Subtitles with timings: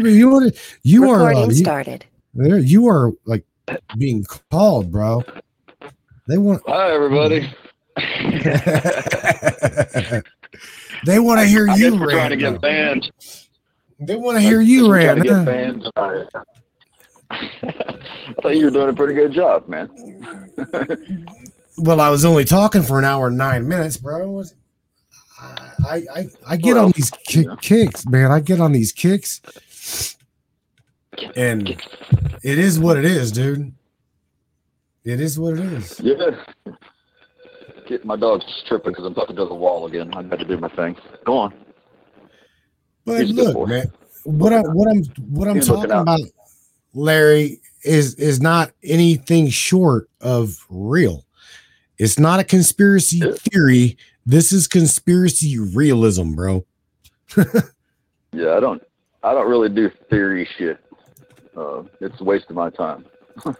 [0.00, 0.42] You are
[0.84, 2.04] you are Recording uh, you, started.
[2.32, 2.58] there.
[2.58, 3.44] You are like
[3.96, 5.24] being called, bro.
[6.28, 6.62] They want.
[6.68, 7.52] Hi, everybody.
[11.04, 13.10] they want to hear I you guess we're trying to get banned.
[13.98, 15.26] They want to hear you We're trying rant.
[15.26, 15.44] to huh?
[15.44, 15.90] get banned.
[17.30, 19.90] I thought you were doing a pretty good job, man.
[21.76, 24.30] Well, I was only talking for an hour and nine minutes, bro.
[24.30, 24.54] Was-
[25.40, 27.56] I I I get on these ki- yeah.
[27.60, 28.30] kicks, man.
[28.30, 29.40] I get on these kicks,
[31.36, 31.68] and
[32.42, 33.72] it is what it is, dude.
[35.04, 36.00] It is what it is.
[36.00, 36.14] Yeah.
[37.86, 40.12] Get my dog's tripping because I'm talking to the wall again.
[40.14, 40.96] I got to do my thing.
[41.24, 41.54] Go on.
[43.06, 43.90] But He's look, man,
[44.24, 46.20] what I what I'm what I'm He's talking about,
[46.92, 51.24] Larry, is is not anything short of real.
[51.96, 53.96] It's not a conspiracy theory.
[54.26, 56.66] This is conspiracy realism, bro.
[58.32, 58.82] Yeah, I don't.
[59.22, 60.78] I don't really do theory shit.
[61.56, 63.04] Uh, it's a waste of my time.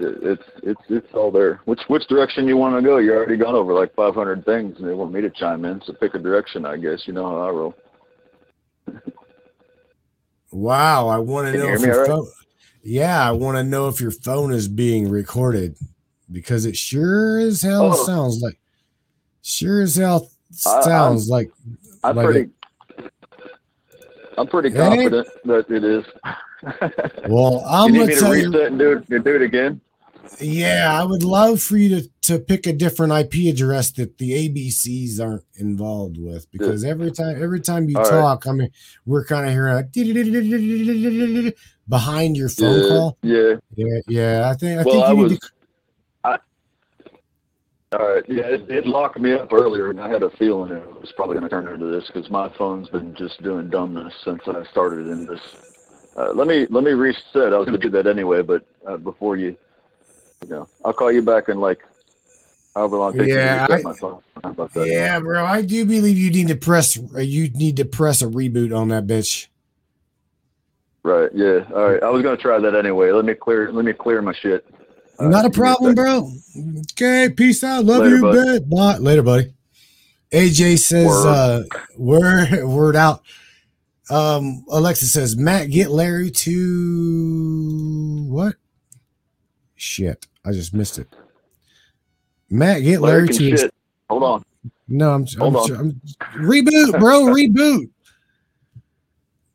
[0.00, 1.60] It's it's it's all there.
[1.64, 2.98] Which which direction you want to go?
[2.98, 5.82] You already gone over like 500 things, and they want me to chime in.
[5.84, 7.02] So pick a direction, I guess.
[7.08, 7.74] You know how I roll.
[10.52, 12.06] Wow, I want to know if your right?
[12.08, 12.28] phone.
[12.84, 15.76] Yeah, I want to know if your phone is being recorded
[16.30, 18.06] because it sure as hell Oh.
[18.06, 18.58] sounds like,
[19.42, 20.30] sure as hell
[20.64, 21.50] I- sounds like.
[22.04, 22.50] I'm Like pretty.
[24.38, 26.04] I'm pretty confident that it is.
[27.28, 28.50] Well, I'm you gonna need me to you.
[28.50, 29.80] reset and do it, do it again?
[30.40, 34.48] Yeah, I would love for you to to pick a different IP address that the
[34.48, 38.10] ABCs aren't involved with because every time every time you All right.
[38.10, 38.70] talk, I mean,
[39.06, 41.56] we're kind of hearing like
[41.88, 43.18] behind your phone yeah, call.
[43.22, 43.54] Yeah.
[43.76, 44.50] Yeah, yeah.
[44.50, 45.38] I think I Well, think I you need was.
[45.38, 45.50] to.
[47.92, 48.22] All right.
[48.28, 51.36] Yeah, it, it locked me up earlier, and I had a feeling it was probably
[51.38, 55.06] going to turn into this because my phone's been just doing dumbness since I started
[55.08, 55.40] in this.
[56.16, 57.54] Uh, let me let me reset.
[57.54, 59.56] I was going to do that anyway, but uh, before you,
[60.42, 61.78] you know, I'll call you back in like
[62.74, 64.20] however long Yeah, I- my phone.
[64.44, 64.86] How about that?
[64.86, 65.44] Yeah, bro.
[65.44, 66.98] I do believe you need to press.
[67.14, 69.46] uh, You need to press a reboot on that bitch.
[71.04, 71.30] Right.
[71.34, 71.60] Yeah.
[71.74, 72.02] All right.
[72.02, 73.10] I was going to try that anyway.
[73.12, 73.72] Let me clear.
[73.72, 74.66] Let me clear my shit.
[75.18, 76.30] Uh, Not a problem, bro.
[76.92, 77.84] Okay, peace out.
[77.84, 78.70] Love Later, you, bud.
[78.70, 78.96] Bye.
[78.98, 79.52] Later, buddy.
[80.30, 81.26] AJ says, Word.
[81.26, 81.62] uh,
[81.96, 83.22] word, word out.
[84.10, 88.54] Um, Alexa says, Matt, get Larry to what?
[89.76, 91.08] Shit, I just missed it.
[92.50, 93.56] Matt, get Larry, Larry to.
[93.56, 93.74] shit.
[94.08, 94.44] Hold on.
[94.88, 95.76] No, I'm, I'm, Hold on.
[95.76, 96.00] I'm
[96.46, 97.24] reboot, bro.
[97.24, 97.90] reboot.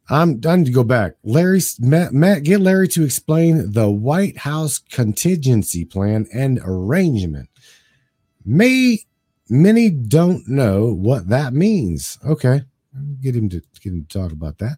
[0.10, 1.14] I'm done to go back.
[1.24, 7.50] Larry, Matt, Matt, get Larry to explain the White House contingency plan and arrangement.
[8.46, 9.00] May
[9.50, 12.20] many don't know what that means.
[12.26, 12.64] Okay,
[13.22, 14.78] get him to get him to talk about that.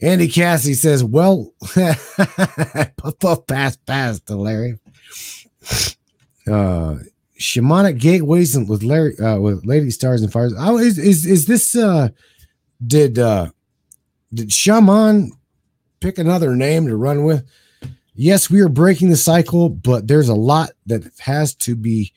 [0.00, 1.52] Andy Cassie says, "Well,
[3.46, 4.78] pass pass to Larry."
[6.46, 6.96] Uh,
[7.38, 10.54] shamanic gateways with Larry uh, with Lady Stars and Fires.
[10.58, 12.08] Oh, is is is this uh
[12.86, 13.50] did uh
[14.32, 15.32] did shaman
[16.00, 17.48] pick another name to run with?
[18.14, 22.12] Yes, we are breaking the cycle, but there's a lot that has to be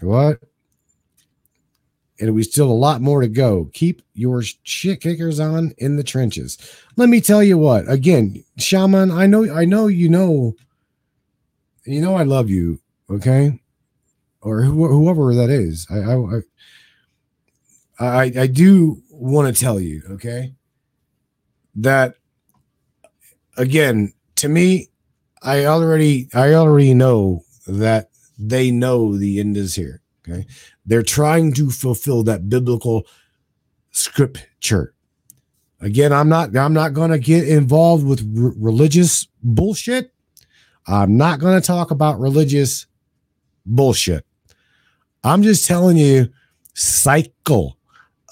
[0.00, 0.40] what?
[2.18, 3.70] And we still a lot more to go.
[3.72, 6.58] Keep your shit kickers on in the trenches.
[6.96, 7.88] Let me tell you what.
[7.90, 10.54] Again, shaman, I know, I know, you know,
[11.84, 12.80] you know, I love you.
[13.10, 13.60] Okay,
[14.40, 15.86] or who, whoever that is.
[15.90, 16.40] I I
[17.98, 20.54] I, I, I do want to tell you, okay,
[21.76, 22.14] that
[23.56, 24.88] again to me,
[25.42, 30.02] I already I already know that they know the end is here.
[30.28, 30.46] Okay,
[30.86, 33.06] they're trying to fulfill that biblical
[33.90, 34.94] scripture.
[35.80, 40.12] Again, I'm not I'm not going to get involved with r- religious bullshit.
[40.86, 42.86] I'm not going to talk about religious
[43.66, 44.24] bullshit.
[45.24, 46.28] I'm just telling you,
[46.74, 47.78] cycle,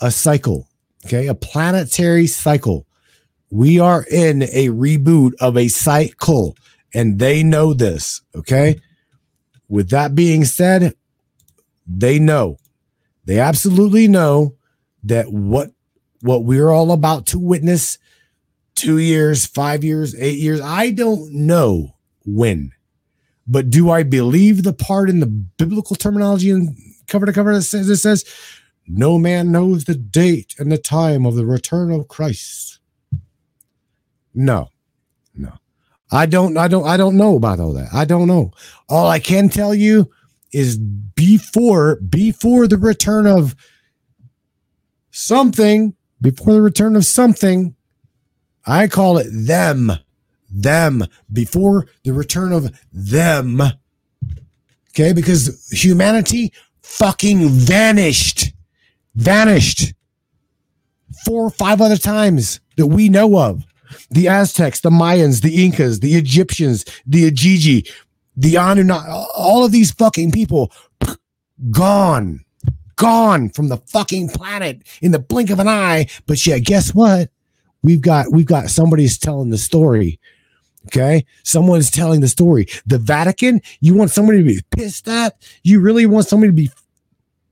[0.01, 0.69] a cycle,
[1.07, 2.87] okay, a planetary cycle.
[3.51, 6.57] We are in a reboot of a cycle,
[6.95, 8.81] and they know this, okay.
[9.69, 10.95] With that being said,
[11.87, 12.59] they know,
[13.25, 14.57] they absolutely know
[15.05, 15.73] that what
[16.23, 17.99] what we're all about to witness
[18.75, 20.61] two years, five years, eight years.
[20.61, 22.73] I don't know when.
[23.47, 26.77] But do I believe the part in the biblical terminology and
[27.07, 28.25] cover to cover that says it says,
[28.87, 32.80] "No man knows the date and the time of the return of Christ"?
[34.35, 34.69] No,
[35.35, 35.53] no,
[36.11, 36.57] I don't.
[36.57, 36.87] I don't.
[36.87, 37.89] I don't know about all that.
[37.93, 38.53] I don't know.
[38.89, 40.11] All I can tell you
[40.53, 43.55] is before before the return of
[45.11, 47.75] something before the return of something.
[48.67, 49.93] I call it them.
[50.51, 51.05] Them.
[51.33, 53.63] Before the return of them.
[54.91, 56.53] Okay, because humanity
[56.83, 58.53] fucking vanished.
[59.15, 59.95] Vanished.
[61.25, 63.65] Four or five other times that we know of.
[64.11, 67.91] The Aztecs, the Mayans, the Incas, the Egyptians, the Ajiji,
[68.37, 70.73] the Anunnaki, all of these fucking people
[71.71, 72.45] gone,
[72.97, 76.07] gone from the fucking planet in the blink of an eye.
[76.27, 77.31] But yeah, guess what?
[77.83, 80.21] We've got we've got somebody's telling the story.
[80.87, 82.67] Okay, someone's telling the story.
[82.87, 83.61] The Vatican.
[83.81, 85.37] You want somebody to be pissed at?
[85.63, 86.71] You really want somebody to be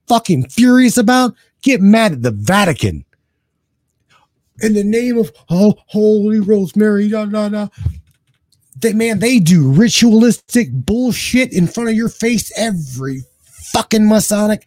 [0.06, 1.34] fucking furious about?
[1.62, 3.04] Get mad at the Vatican
[4.60, 7.68] in the name of oh holy rosemary da, da, da.
[8.80, 13.22] they man they do ritualistic bullshit in front of your face every
[13.72, 14.66] fucking masonic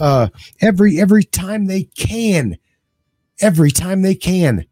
[0.00, 0.28] uh
[0.60, 2.56] every every time they can.
[3.40, 4.64] Every time they can.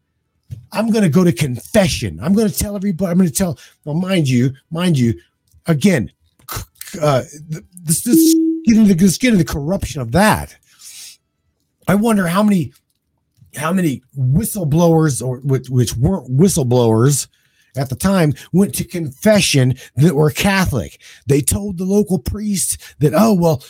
[0.71, 2.19] I'm gonna go to confession.
[2.21, 5.19] I'm gonna tell everybody i'm gonna tell well mind you mind you
[5.65, 6.11] again
[7.01, 7.23] uh
[7.83, 10.55] this, this get into this get into the corruption of that.
[11.87, 12.73] I wonder how many
[13.57, 17.27] how many whistleblowers or which, which weren't whistleblowers
[17.75, 21.01] at the time went to confession that were Catholic.
[21.27, 23.63] They told the local priest that, oh well,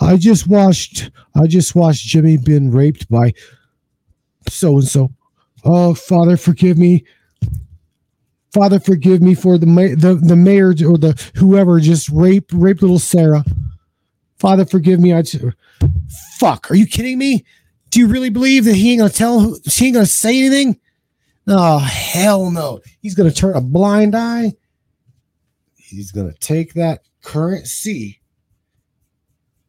[0.00, 3.32] I just watched I just watched Jimmy been raped by
[4.48, 5.12] so and so.
[5.64, 7.04] Oh, Father, forgive me.
[8.52, 12.98] Father, forgive me for the the the mayor or the whoever just raped raped little
[12.98, 13.44] Sarah.
[14.38, 15.12] Father, forgive me.
[15.12, 15.44] I just,
[16.38, 16.70] fuck.
[16.70, 17.44] Are you kidding me?
[17.92, 19.54] Do you really believe that he ain't gonna tell?
[19.64, 20.80] He ain't gonna say anything?
[21.46, 22.80] Oh hell no!
[23.02, 24.54] He's gonna turn a blind eye.
[25.76, 28.22] He's gonna take that currency.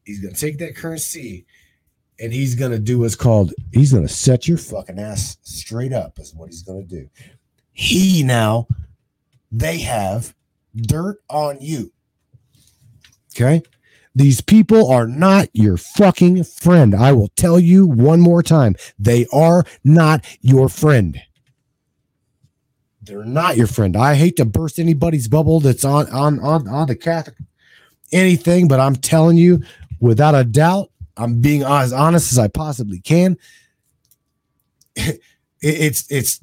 [0.05, 1.45] He's gonna take that currency,
[2.17, 3.53] and he's gonna do what's called.
[3.73, 6.17] He's gonna set your fucking ass straight up.
[6.17, 7.09] Is what he's gonna do.
[7.73, 8.67] He now,
[9.51, 10.33] they have
[10.77, 11.91] dirt on you.
[13.35, 13.63] Okay.
[14.15, 16.93] These people are not your fucking friend.
[16.93, 18.75] I will tell you one more time.
[18.99, 21.19] They are not your friend.
[23.01, 23.97] They're not your friend.
[23.97, 27.35] I hate to burst anybody's bubble that's on on on on the Catholic
[28.13, 29.63] anything, but I'm telling you,
[29.99, 33.37] without a doubt, I'm being as honest as I possibly can.
[35.61, 36.39] it's it's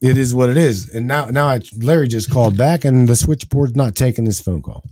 [0.00, 0.92] it is what it is.
[0.94, 4.62] And now now I, Larry just called back, and the switchboard's not taking this phone
[4.62, 4.84] call.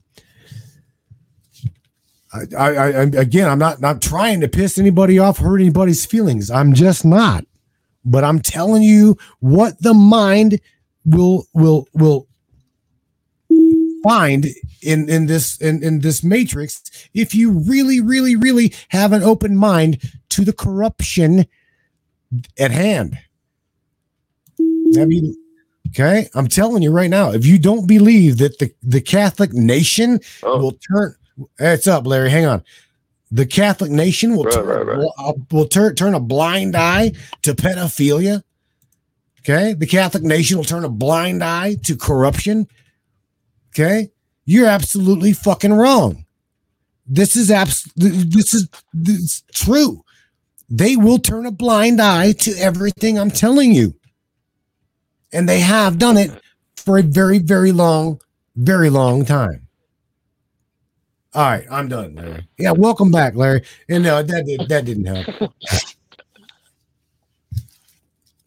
[2.32, 6.50] I, I, I, again, I'm not not trying to piss anybody off, hurt anybody's feelings.
[6.50, 7.44] I'm just not.
[8.04, 10.60] But I'm telling you what the mind
[11.04, 12.26] will will will
[14.02, 14.46] find
[14.82, 16.82] in in this in, in this matrix
[17.14, 20.00] if you really really really have an open mind
[20.30, 21.46] to the corruption
[22.58, 23.18] at hand.
[24.98, 25.36] I mean,
[25.88, 30.18] okay, I'm telling you right now, if you don't believe that the the Catholic nation
[30.42, 30.58] oh.
[30.58, 31.14] will turn
[31.58, 32.30] it's up, Larry.
[32.30, 32.62] Hang on.
[33.30, 34.98] The Catholic nation will right, turn, right, right.
[34.98, 37.12] Will, uh, will turn turn a blind eye
[37.42, 38.42] to pedophilia.
[39.40, 42.68] Okay, the Catholic nation will turn a blind eye to corruption.
[43.70, 44.10] Okay,
[44.44, 46.26] you're absolutely fucking wrong.
[47.06, 50.04] This is abs- this is this is true.
[50.68, 53.94] They will turn a blind eye to everything I'm telling you.
[55.30, 56.30] And they have done it
[56.76, 58.20] for a very, very long,
[58.56, 59.68] very long time.
[61.34, 62.46] All right, I'm done, Larry.
[62.58, 63.62] Yeah, welcome back, Larry.
[63.88, 65.52] And no, that did, that didn't help.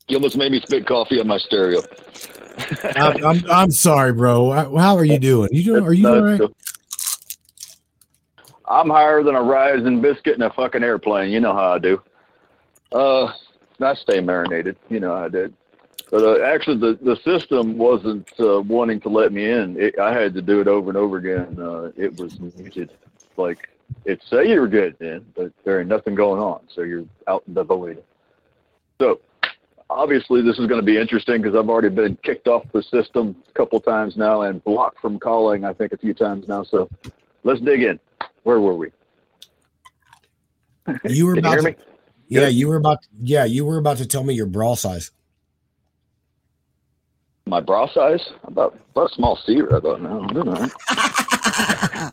[0.08, 1.82] You almost made me spit coffee on my stereo.
[2.96, 4.52] I'm, I'm, I'm sorry, bro.
[4.52, 5.50] How are you doing?
[5.52, 5.84] You doing?
[5.84, 6.42] Are you all right?
[8.68, 11.32] I'm higher than a rising biscuit in a fucking airplane.
[11.32, 12.02] You know how I do.
[12.92, 13.34] Uh,
[13.80, 14.78] I stay marinated.
[14.90, 15.54] You know how I did.
[16.16, 19.76] But uh, actually, the, the system wasn't uh, wanting to let me in.
[19.78, 21.60] It, I had to do it over and over again.
[21.60, 22.94] Uh, it was muted.
[23.36, 23.68] Like
[24.06, 27.54] it say you're good then, but there ain't nothing going on, so you're out in
[27.54, 28.02] the void.
[28.98, 29.20] So
[29.90, 33.36] obviously, this is going to be interesting because I've already been kicked off the system
[33.50, 35.66] a couple times now and blocked from calling.
[35.66, 36.64] I think a few times now.
[36.64, 36.88] So
[37.44, 38.00] let's dig in.
[38.44, 38.88] Where were we?
[41.10, 41.62] You were about.
[41.62, 41.76] You to,
[42.30, 43.00] yeah, you were about.
[43.22, 45.12] Yeah, you were about to tell me your brawl size
[47.48, 49.76] my bra size about about a small cedar.
[49.76, 52.12] I thought, no, I'm doing all right.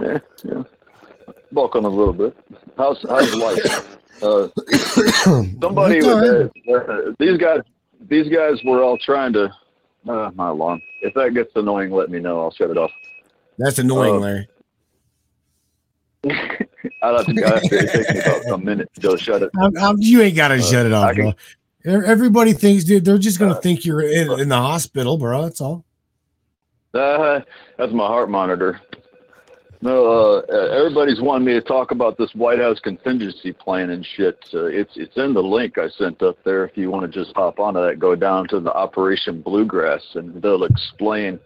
[0.00, 0.62] yeah, yeah.
[1.52, 2.36] Bulk on a little bit.
[2.76, 3.98] How's how's life?
[4.22, 4.48] Uh,
[5.60, 7.60] somebody with uh, these guys.
[8.08, 9.50] These guys were all trying to.
[10.06, 10.82] Uh, my alarm.
[11.00, 12.38] If that gets annoying, let me know.
[12.42, 12.90] I'll shut it off.
[13.56, 14.48] That's annoying, uh, Larry.
[17.02, 19.50] I'll have to, I'll have to it takes me about a minute to shut it.
[19.58, 21.32] I'm, I'm, you ain't got to Uh, shut it off, I can- bro.
[21.84, 25.42] Everybody thinks, dude, they're just gonna Uh, think you're in, in the hospital, bro.
[25.42, 25.84] That's all.
[26.94, 27.40] Uh,
[27.76, 28.80] that's my heart monitor.
[29.82, 34.06] No, uh, uh, everybody's wanting me to talk about this White House contingency plan and
[34.16, 34.38] shit.
[34.54, 36.64] Uh, it's it's in the link I sent up there.
[36.64, 40.40] If you want to just hop onto that, go down to the Operation Bluegrass, and
[40.40, 41.38] they'll explain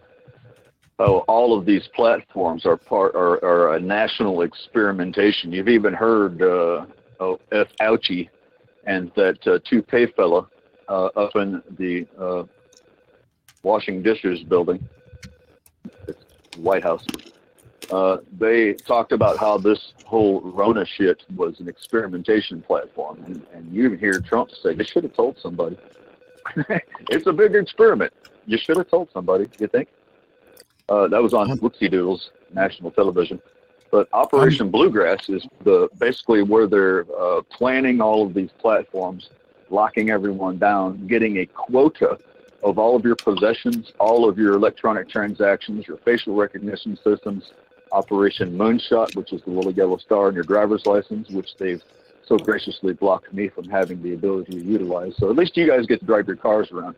[0.99, 5.51] how all of these platforms are part are, are a national experimentation.
[5.51, 6.85] You've even heard uh,
[7.19, 7.67] oh, F.
[7.81, 8.29] Ouchie
[8.89, 10.47] and that uh, toupee fella
[10.89, 12.43] uh, up in the uh,
[13.61, 14.79] washing dishes building.
[16.57, 17.05] White House.
[17.91, 23.71] Uh, they talked about how this whole Rona shit was an experimentation platform, and, and
[23.73, 25.77] you even hear Trump say they should have told somebody.
[27.09, 28.11] it's a big experiment.
[28.45, 29.47] You should have told somebody.
[29.59, 29.89] You think?
[30.89, 33.39] Uh, that was on Whoopsie Doodles national television.
[33.91, 39.29] But Operation Bluegrass is the basically where they're uh, planning all of these platforms,
[39.69, 42.19] locking everyone down, getting a quota
[42.61, 47.51] of all of your possessions, all of your electronic transactions, your facial recognition systems,
[47.91, 51.81] Operation Moonshot, which is the little yellow star on your driver's license, which they've
[52.23, 55.15] so graciously blocked me from having the ability to utilize.
[55.17, 56.95] So at least you guys get to drive your cars around.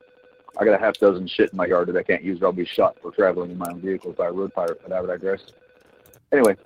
[0.59, 2.51] I got a half dozen shit in my yard that I can't use or I'll
[2.51, 5.07] be shot for traveling in my own vehicle by a road pirate, but I would
[5.07, 5.41] digress.
[6.33, 6.57] Anyway,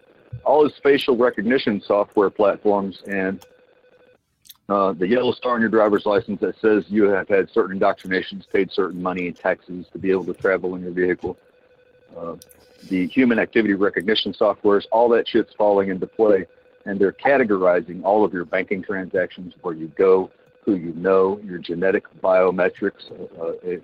[0.44, 3.46] all this facial recognition software platforms and
[4.68, 8.46] uh, the yellow star on your driver's license that says you have had certain indoctrinations,
[8.52, 11.38] paid certain money and taxes to be able to travel in your vehicle.
[12.18, 12.36] Uh,
[12.90, 16.46] the human activity recognition softwares, all that shit's falling into play,
[16.86, 20.32] and they're categorizing all of your banking transactions, where you go,
[20.64, 23.78] who you know, your genetic biometrics, uh, uh,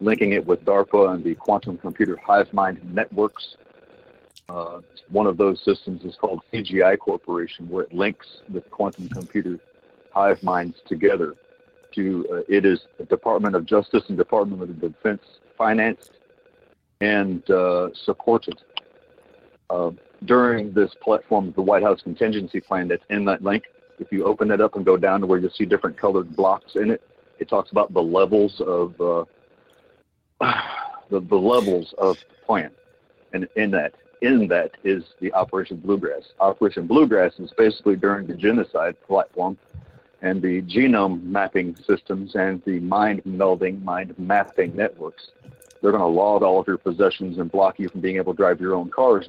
[0.00, 3.56] linking it with DARPA and the quantum computer hive mind networks.
[4.48, 9.58] Uh, one of those systems is called CGI Corporation, where it links the quantum computer
[10.12, 11.34] hive minds together.
[11.94, 15.22] To uh, it is the Department of Justice and Department of Defense
[15.58, 16.12] financed
[17.00, 18.62] and uh, supported.
[19.68, 19.90] Uh,
[20.24, 23.64] during this platform, the White House contingency plan that's in that link,
[23.98, 26.76] if you open it up and go down to where you'll see different colored blocks
[26.76, 27.02] in it,
[27.38, 29.24] it talks about the levels of uh,
[31.10, 32.70] the, the levels of plan,
[33.32, 36.22] and in that in that is the Operation Bluegrass.
[36.40, 39.58] Operation Bluegrass is basically during the genocide platform
[40.22, 45.30] and the genome mapping systems and the mind melding, mind mapping networks.
[45.82, 48.36] They're going to log all of your possessions and block you from being able to
[48.36, 49.28] drive your own cars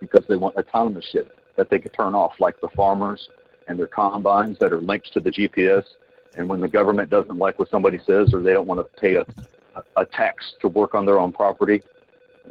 [0.00, 3.28] because they want autonomous shit that they could turn off, like the farmers
[3.68, 5.84] and their combines that are linked to the GPS.
[6.36, 9.14] And when the government doesn't like what somebody says or they don't want to pay
[9.14, 9.24] a,
[9.96, 11.80] a tax to work on their own property,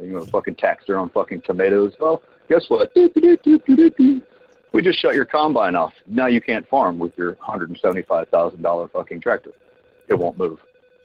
[0.00, 1.94] you know, fucking tax their own fucking tomatoes.
[2.00, 2.92] Well, guess what?
[2.94, 5.92] We just shut your combine off.
[6.06, 9.52] Now you can't farm with your $175,000 fucking tractor.
[10.08, 10.58] It won't move.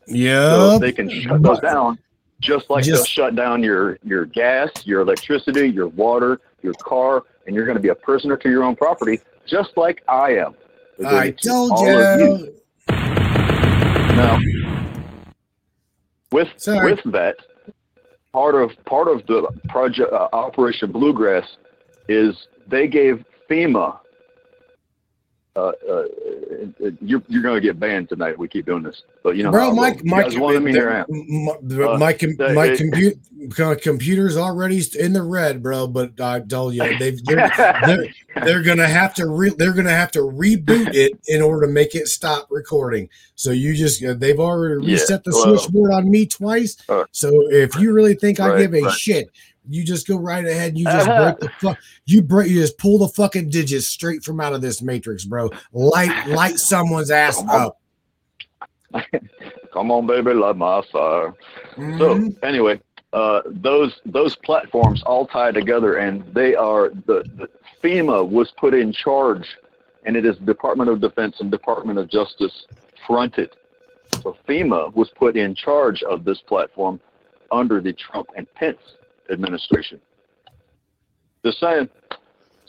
[0.08, 0.78] So Yeah.
[0.80, 2.00] they can shut those down,
[2.42, 7.56] just like they'll shut down your your gas, your electricity, your water, your car, and
[7.56, 10.56] you're going to be a prisoner to your own property, just like I am.
[11.06, 12.56] I told of you.
[12.90, 14.40] Now,
[16.32, 16.92] with Sorry.
[16.92, 17.36] with that,
[18.34, 21.46] part of part of the project uh, Operation Bluegrass
[22.08, 22.36] is
[22.68, 24.00] they gave FEMA.
[25.56, 28.38] Uh, uh, uh, you're you're going to get banned tonight.
[28.38, 30.74] We keep doing this, but you know, Bro, my my wanted me.
[30.74, 35.88] My, Uh, my, com- my it- computer's already in the red, bro.
[35.88, 37.52] But I told you they've they're,
[37.86, 38.08] they're,
[38.46, 41.96] they're gonna have to re- they're gonna have to reboot it in order to make
[41.96, 43.10] it stop recording.
[43.36, 46.78] So you just they've already Yeah, reset the well- switchboard on me twice.
[46.88, 48.94] Uh, so if you really think I give a right.
[48.94, 49.30] shit,
[49.70, 50.70] you just go right ahead.
[50.70, 51.78] And you just break the fuck.
[52.06, 52.50] You break.
[52.50, 55.50] You just pull the fucking digits straight from out of this matrix, bro.
[55.72, 57.62] Light light someone's ass Come on.
[57.62, 57.78] up.
[59.74, 61.34] Come on, baby, light my fire.
[61.76, 62.00] Mhm.
[62.00, 62.82] So anyway,
[63.14, 67.48] uh, those those platforms all tie together, and they are the, the
[67.84, 69.48] FEMA was put in charge,
[70.06, 72.66] and it is Department of Defense and Department of Justice
[73.06, 73.52] fronted.
[74.24, 77.00] So FEMA was put in charge of this platform
[77.52, 78.80] under the Trump and Pence
[79.32, 80.00] administration.
[81.46, 81.90] Just saying.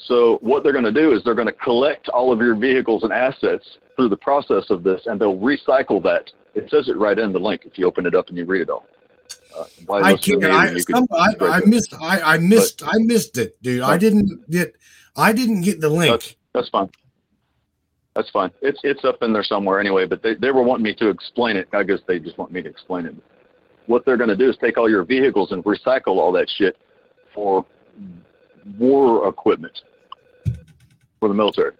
[0.06, 3.02] So what they're going to do is they're going to collect all of your vehicles
[3.02, 3.64] and assets
[3.96, 6.30] through the process of this, and they'll recycle that.
[6.54, 8.62] It says it right in the link if you open it up and you read
[8.62, 8.86] it all.
[9.56, 10.44] Uh, I can't.
[10.44, 11.94] I, when you can some, I, I missed.
[12.00, 12.82] I, I missed.
[12.84, 13.82] I missed it, dude.
[13.82, 14.74] I didn't get.
[15.16, 16.36] I didn't get the link.
[16.54, 16.88] That's fine.
[18.14, 18.50] That's fine.
[18.62, 20.06] It's it's up in there somewhere anyway.
[20.06, 21.68] But they, they were wanting me to explain it.
[21.72, 23.14] I guess they just want me to explain it.
[23.90, 26.76] What they're going to do is take all your vehicles and recycle all that shit
[27.34, 27.66] for
[28.78, 29.82] war equipment.
[31.18, 31.72] for the military.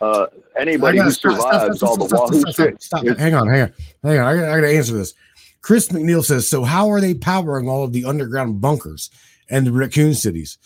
[0.00, 2.80] Uh, anybody who survives all the Wahoo shit.
[2.80, 3.72] Stop, Hang on, hang on,
[4.04, 4.26] hang on.
[4.26, 5.14] I gotta, I gotta answer this.
[5.60, 9.10] Chris McNeil says, so how are they powering all of the underground bunkers
[9.50, 10.56] and the raccoon cities?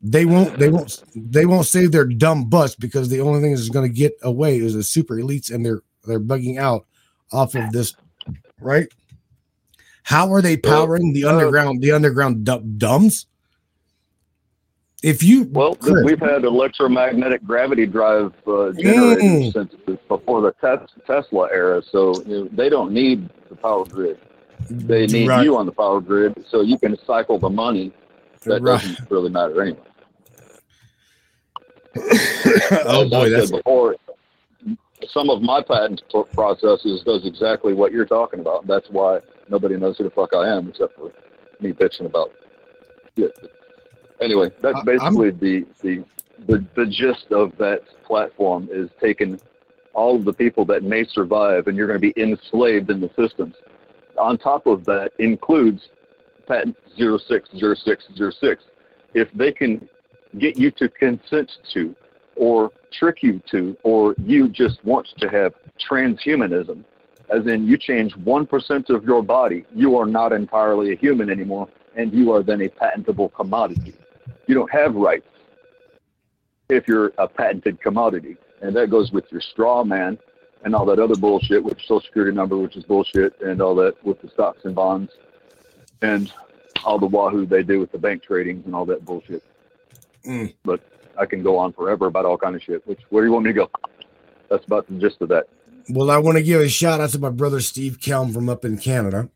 [0.00, 3.68] They won't, they won't, they won't save their dumb butts because the only thing that's
[3.68, 6.86] going to get away is the super elites and they're they're bugging out
[7.32, 7.94] off of this,
[8.60, 8.88] right?
[10.04, 12.44] How are they powering the underground, the underground
[12.78, 13.26] dumbs?
[15.02, 19.52] If you well, Chris, we've had electromagnetic gravity drive uh, generators mm.
[19.52, 19.74] since
[20.08, 24.18] before the tes- Tesla era, so you know, they don't need the power grid.
[24.68, 25.42] They need right.
[25.42, 27.92] you on the power grid, so you can cycle the money.
[28.42, 28.80] That right.
[28.80, 29.80] doesn't really matter anyway.
[32.84, 33.96] oh boy, that's before.
[35.08, 36.02] Some of my patent
[36.34, 38.66] processes does exactly what you're talking about.
[38.66, 41.12] That's why nobody knows who the fuck I am except for
[41.60, 42.30] me bitching about
[43.16, 43.34] it
[44.20, 46.04] anyway, that's basically the, the
[46.46, 49.40] the the gist of that platform is taking
[49.92, 53.10] all of the people that may survive, and you're going to be enslaved in the
[53.18, 53.54] systems.
[54.18, 55.88] On top of that, includes
[56.46, 58.62] patent 060606.
[59.14, 59.88] If they can
[60.38, 61.94] get you to consent to,
[62.36, 65.54] or trick you to, or you just want to have
[65.90, 66.84] transhumanism,
[67.30, 71.68] as in you change 1% of your body, you are not entirely a human anymore,
[71.96, 73.94] and you are then a patentable commodity
[74.50, 75.28] you don't have rights
[76.68, 78.36] if you're a patented commodity.
[78.60, 80.18] And that goes with your straw man
[80.64, 84.04] and all that other bullshit with social security number, which is bullshit, and all that
[84.04, 85.12] with the stocks and bonds
[86.02, 86.32] and
[86.84, 89.44] all the wahoo they do with the bank tradings and all that bullshit.
[90.26, 90.52] Mm.
[90.64, 90.80] But
[91.16, 92.84] I can go on forever about all kind of shit.
[92.88, 93.70] Which where do you want me to go?
[94.48, 95.48] That's about the gist of that.
[95.88, 98.64] Well, I want to give a shout out to my brother Steve Kelm from up
[98.64, 99.28] in Canada,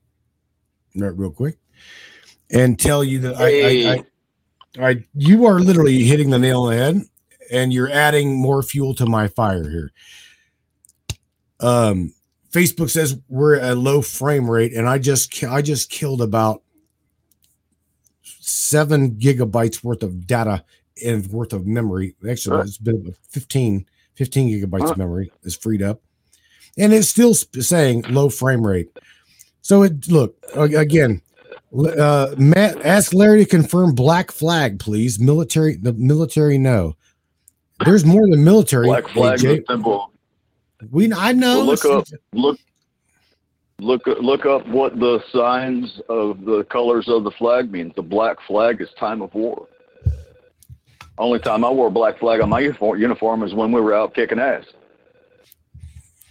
[0.94, 1.58] real quick,
[2.50, 3.86] and tell you that hey.
[3.86, 4.04] I, I, I
[4.78, 7.02] right, you are literally hitting the nail on the head,
[7.50, 9.92] and you're adding more fuel to my fire here.
[11.60, 12.14] Um,
[12.50, 16.62] Facebook says we're at a low frame rate, and I just I just killed about
[18.22, 20.64] seven gigabytes worth of data
[21.04, 22.14] and worth of memory.
[22.28, 26.00] Actually, it's been 15, 15 gigabytes of memory is freed up,
[26.78, 28.88] and it's still saying low frame rate.
[29.62, 31.22] So it look again.
[31.74, 35.18] Uh, Matt, ask Larry to confirm black flag, please.
[35.18, 36.96] Military, the military, no.
[37.84, 38.86] There's more than military.
[38.86, 40.12] Black flag symbol.
[40.90, 41.58] We, I know.
[41.58, 42.58] Well, look up, look,
[43.80, 47.92] look, look up what the signs of the colors of the flag means.
[47.96, 49.66] The black flag is time of war.
[51.18, 54.14] Only time I wore a black flag on my uniform is when we were out
[54.14, 54.64] kicking ass.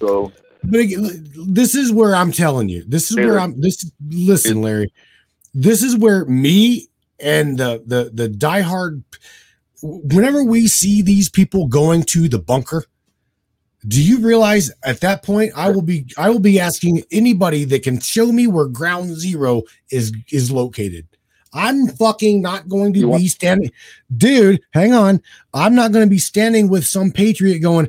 [0.08, 0.32] So,
[0.64, 0.86] but
[1.36, 2.84] this is where I'm telling you.
[2.88, 3.60] This is where I'm.
[3.60, 4.92] This listen, Larry
[5.54, 6.88] this is where me
[7.20, 9.04] and the the the diehard
[9.82, 12.86] whenever we see these people going to the bunker
[13.88, 17.84] do you realize at that point i will be i will be asking anybody that
[17.84, 19.62] can show me where ground zero
[19.92, 21.08] is is located
[21.54, 23.72] i'm fucking not going to be standing
[24.18, 25.22] dude hang on
[25.54, 27.88] i'm not going to be standing with some patriot going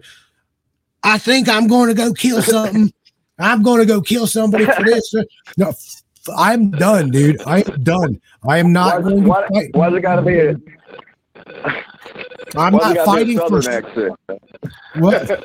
[1.05, 2.93] i think i'm going to go kill something
[3.38, 5.14] i'm going to go kill somebody for this
[5.57, 5.73] no
[6.37, 7.43] I'm done, dude.
[7.43, 8.21] I am done.
[8.49, 9.71] I am not why, going why, to fight.
[9.75, 10.57] Why's it got to be a?
[12.57, 13.59] I'm not fighting for.
[13.69, 14.17] Accent?
[14.97, 15.45] What?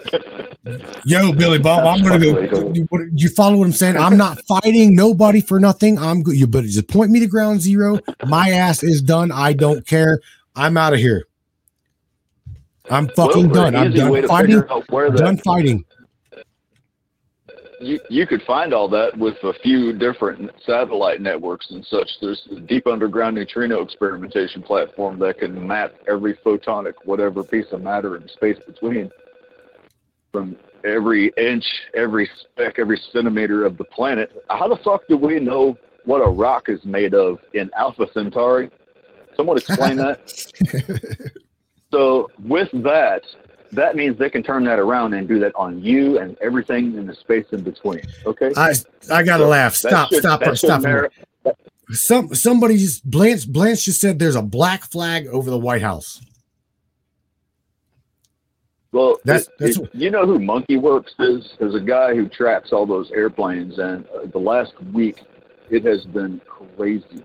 [1.05, 2.71] Yo, Billy Bob, I'm gonna go.
[2.73, 3.97] You, you follow what I'm saying?
[3.97, 5.97] I'm not fighting nobody for nothing.
[5.97, 6.37] I'm good.
[6.37, 7.99] You but just point me to ground zero.
[8.25, 9.31] My ass is done.
[9.31, 10.21] I don't care.
[10.55, 11.25] I'm out of here.
[12.89, 13.75] I'm fucking well, done.
[13.75, 14.63] I'm done fighting.
[14.89, 15.85] Done fighting
[17.81, 22.09] you, you could find all that with a few different satellite networks and such.
[22.21, 27.81] There's the Deep Underground Neutrino Experimentation platform that can map every photonic, whatever piece of
[27.81, 29.09] matter in space between,
[30.31, 34.31] from every inch, every speck, every centimeter of the planet.
[34.49, 38.69] How the fuck do we know what a rock is made of in Alpha Centauri?
[39.35, 41.31] Someone explain that.
[41.91, 43.23] so with that,
[43.71, 47.05] that means they can turn that around and do that on you and everything in
[47.05, 48.01] the space in between.
[48.25, 48.51] Okay.
[48.55, 48.73] I
[49.11, 49.75] I gotta so laugh.
[49.75, 50.81] Stop, should, stop, stop.
[50.81, 51.11] Merit,
[51.91, 56.21] Some somebody just Blanche Blanche just said there's a black flag over the White House.
[58.91, 61.53] Well, that's, it, that's it, you know who MonkeyWerx is?
[61.59, 65.23] There's a guy who tracks all those airplanes, and uh, the last week
[65.69, 67.23] it has been crazy.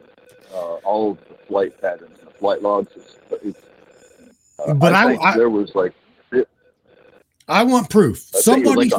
[0.53, 2.93] Uh, all of the flight patterns, the flight logs.
[2.95, 3.61] It's, it's,
[4.77, 5.93] but I, I, I, there was like
[7.47, 8.19] I want proof.
[8.33, 8.91] Somebody,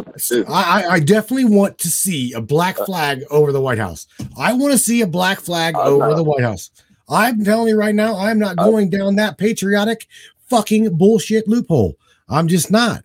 [0.47, 4.05] I, I definitely want to see a black uh, flag over the White House.
[4.37, 6.69] I want to see a black flag I'm over not, the White House.
[7.09, 10.07] I'm telling you right now, I'm not going down that patriotic
[10.47, 11.95] fucking bullshit loophole.
[12.29, 13.03] I'm just not.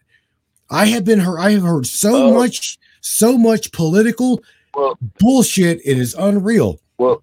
[0.69, 1.39] I have been heard.
[1.39, 2.35] I have heard so Oh.
[2.35, 4.43] much, so much political
[4.75, 5.81] Well, bullshit.
[5.87, 6.81] It is unreal.
[6.99, 7.23] well,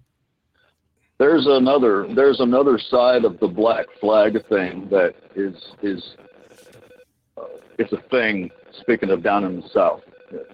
[1.18, 6.16] there's another there's another side of the black flag thing that is is
[7.36, 7.42] uh,
[7.78, 8.50] it's a thing.
[8.80, 10.02] Speaking of down in the south,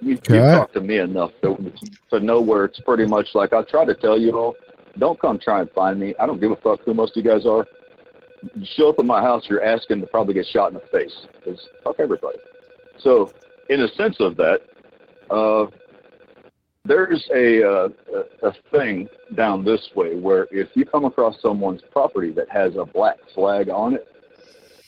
[0.01, 0.39] you, Okay.
[0.39, 1.73] talk to me enough to,
[2.11, 4.55] to know where it's pretty much like I try to tell you all.
[4.99, 6.15] Don't come try and find me.
[6.19, 7.67] I don't give a fuck who most of you guys are.
[8.55, 11.27] You show up at my house, you're asking to probably get shot in the face.
[11.45, 12.39] Because fuck everybody.
[12.99, 13.33] So,
[13.69, 14.61] in a sense of that,
[15.31, 15.67] uh,
[16.85, 17.89] there's a, uh,
[18.43, 22.77] a a thing down this way where if you come across someone's property that has
[22.77, 24.07] a black flag on it,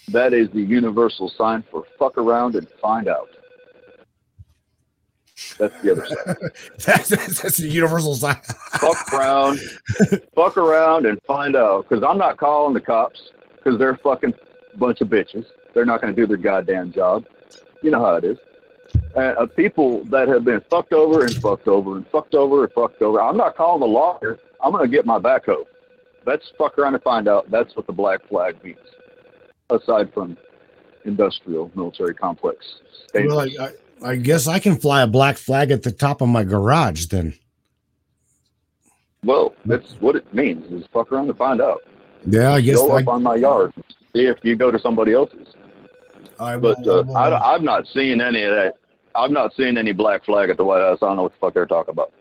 [0.09, 3.29] that is the universal sign for fuck around and find out.
[5.59, 6.37] That's the other side.
[6.85, 8.37] that's, that's, that's the universal sign.
[8.73, 9.61] fuck around,
[10.35, 11.89] fuck around and find out.
[11.89, 13.21] Because I'm not calling the cops
[13.57, 14.35] because they're a fucking
[14.79, 15.47] bunch of bitches.
[15.75, 17.27] They're not going to do their goddamn job.
[17.83, 18.39] You know how it is.
[19.17, 23.01] Uh, people that have been fucked over and fucked over and fucked over and fucked
[23.01, 23.21] over.
[23.23, 24.39] I'm not calling the lawyer.
[24.63, 25.65] I'm going to get my backhoe.
[26.27, 27.51] Let's fuck around and find out.
[27.51, 28.77] That's what the black flag means.
[29.71, 30.37] Aside from
[31.07, 32.59] industrial military complex.
[33.15, 33.71] Well, I, I,
[34.11, 37.35] I guess I can fly a black flag at the top of my garage then.
[39.25, 41.81] Well, that's what it means is fuck around and find out.
[42.27, 43.73] Yeah, I guess Go I, up on my yard.
[44.15, 45.49] See if you go to somebody else's.
[46.39, 48.75] I But will- uh, I I've not seen any of that.
[49.17, 50.99] I've not seen any black flag at the White House.
[51.03, 52.13] I don't know what the fuck they're talking about.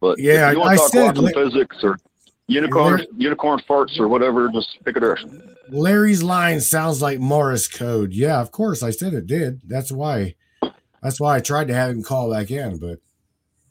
[0.00, 1.98] But Yeah, you I- want to talk said quantum li- physics or
[2.46, 5.56] unicorn unicorn farts or whatever, just pick a direction.
[5.70, 8.12] Larry's line sounds like Morse code.
[8.12, 8.82] Yeah, of course.
[8.82, 9.60] I said it did.
[9.66, 10.34] That's why.
[11.02, 12.98] That's why I tried to have him call back in, but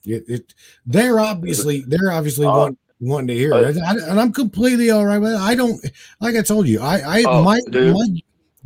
[0.05, 0.53] it, it
[0.85, 4.89] they're obviously they're obviously Uh, want, wanting to hear uh, it, I- and I'm completely
[4.89, 5.39] all right with it.
[5.39, 5.79] I don't
[6.19, 6.79] like I told you.
[6.79, 7.59] I I Oh, my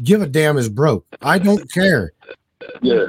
[0.04, 1.06] give a damn is broke.
[1.22, 2.12] I don't care.
[2.82, 3.06] Yeah,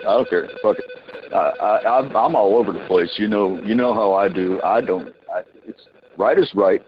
[0.00, 0.48] I don't care.
[0.62, 1.32] Fuck it.
[1.32, 3.12] I, I, I'm, I'm all over the place.
[3.16, 4.60] You know, you know how I do.
[4.62, 5.08] I don't.
[5.34, 5.82] I, it's
[6.16, 6.82] right is right,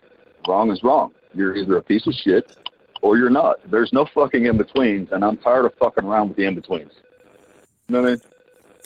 [0.46, 1.12] wrong is wrong.
[1.34, 2.56] You're either a piece of shit
[3.02, 3.56] or you're not.
[3.70, 6.92] There's no fucking in betweens, and I'm tired of fucking around with the in betweens.
[7.88, 8.20] You know what I mean?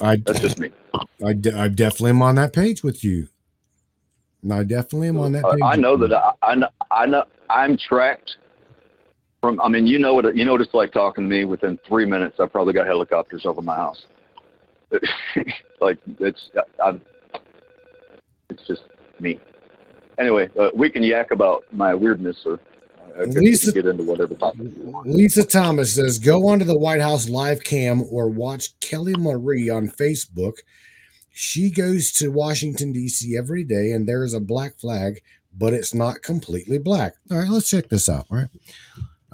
[0.00, 0.70] I That's just me.
[1.24, 3.28] I, de- I definitely am on that page with you.
[4.50, 5.60] I definitely am on that Uh, page.
[5.64, 8.38] I know that I, I know I know I'm tracked
[9.42, 9.60] from.
[9.60, 11.44] I mean, you know what you know what it's like talking to me.
[11.44, 14.06] Within three minutes, I probably got helicopters over my house.
[15.80, 16.50] like it's
[16.82, 17.02] I'm.
[18.48, 18.82] It's just
[19.20, 19.38] me.
[20.18, 22.60] Anyway, uh, we can yak about my weirdness, or
[23.18, 24.68] I we Lisa- get into whatever topic.
[25.04, 29.88] Lisa Thomas says, go onto the White House live cam or watch Kelly Marie on
[29.88, 30.58] Facebook.
[31.32, 33.36] She goes to Washington, D.C.
[33.36, 35.22] every day, and there is a black flag,
[35.56, 37.14] but it's not completely black.
[37.30, 38.26] All right, let's check this out.
[38.30, 38.48] All right.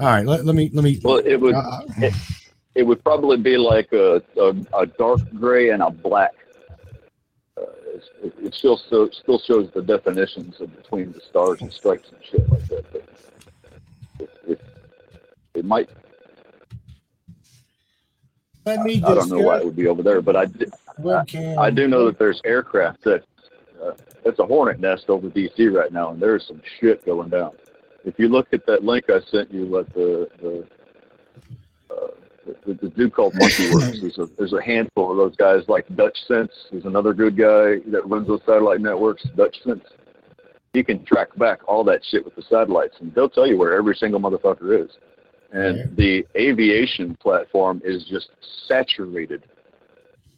[0.00, 1.80] All right, let, let me let me Well, it would uh,
[2.76, 6.34] it would probably be like a a, a dark gray and a black.
[7.56, 7.62] Uh,
[8.22, 12.24] it, it still so, still shows the definitions of between the stars and stripes and
[12.24, 12.92] shit like that.
[12.92, 13.04] But
[14.20, 14.60] it, it,
[15.54, 15.90] it might.
[18.64, 20.46] let me I don't know why it would be over there, but I,
[21.00, 21.58] webcam.
[21.58, 23.24] I do know that there's aircraft that
[23.82, 27.50] uh, it's a hornet nest over DC right now, and there's some shit going down.
[28.04, 30.66] If you look at that link I sent you, at the the
[31.90, 32.06] uh,
[32.66, 35.86] the, the dude called Monkey Werx, there's a there's a handful of those guys like
[35.88, 36.50] Dutchsinse.
[36.70, 39.84] There's another good guy that runs those satellite networks, Dutchsinse.
[40.72, 43.74] He can track back all that shit with the satellites, and they'll tell you where
[43.74, 44.90] every single motherfucker is.
[45.50, 48.28] And the aviation platform is just
[48.66, 49.44] saturated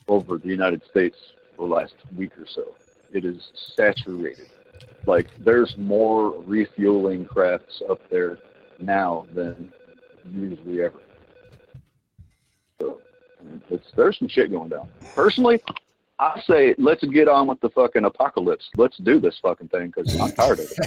[0.06, 1.16] over the United States
[1.56, 2.74] for the last week or so.
[3.12, 4.46] It is saturated.
[5.06, 8.38] Like there's more refueling crafts up there
[8.78, 9.72] now than
[10.30, 11.00] usually ever.
[12.80, 13.00] So
[13.70, 14.88] it's there's some shit going down.
[15.14, 15.60] Personally,
[16.18, 18.68] I say let's get on with the fucking apocalypse.
[18.76, 20.78] Let's do this fucking thing because I'm tired of it.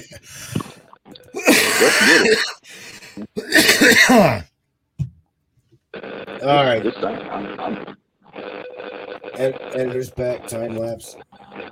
[1.34, 2.38] Let's get
[3.36, 4.44] it.
[6.44, 6.84] All right.
[6.84, 7.98] This thing, I'm, I'm,
[9.36, 11.16] Ed- editor's back time lapse.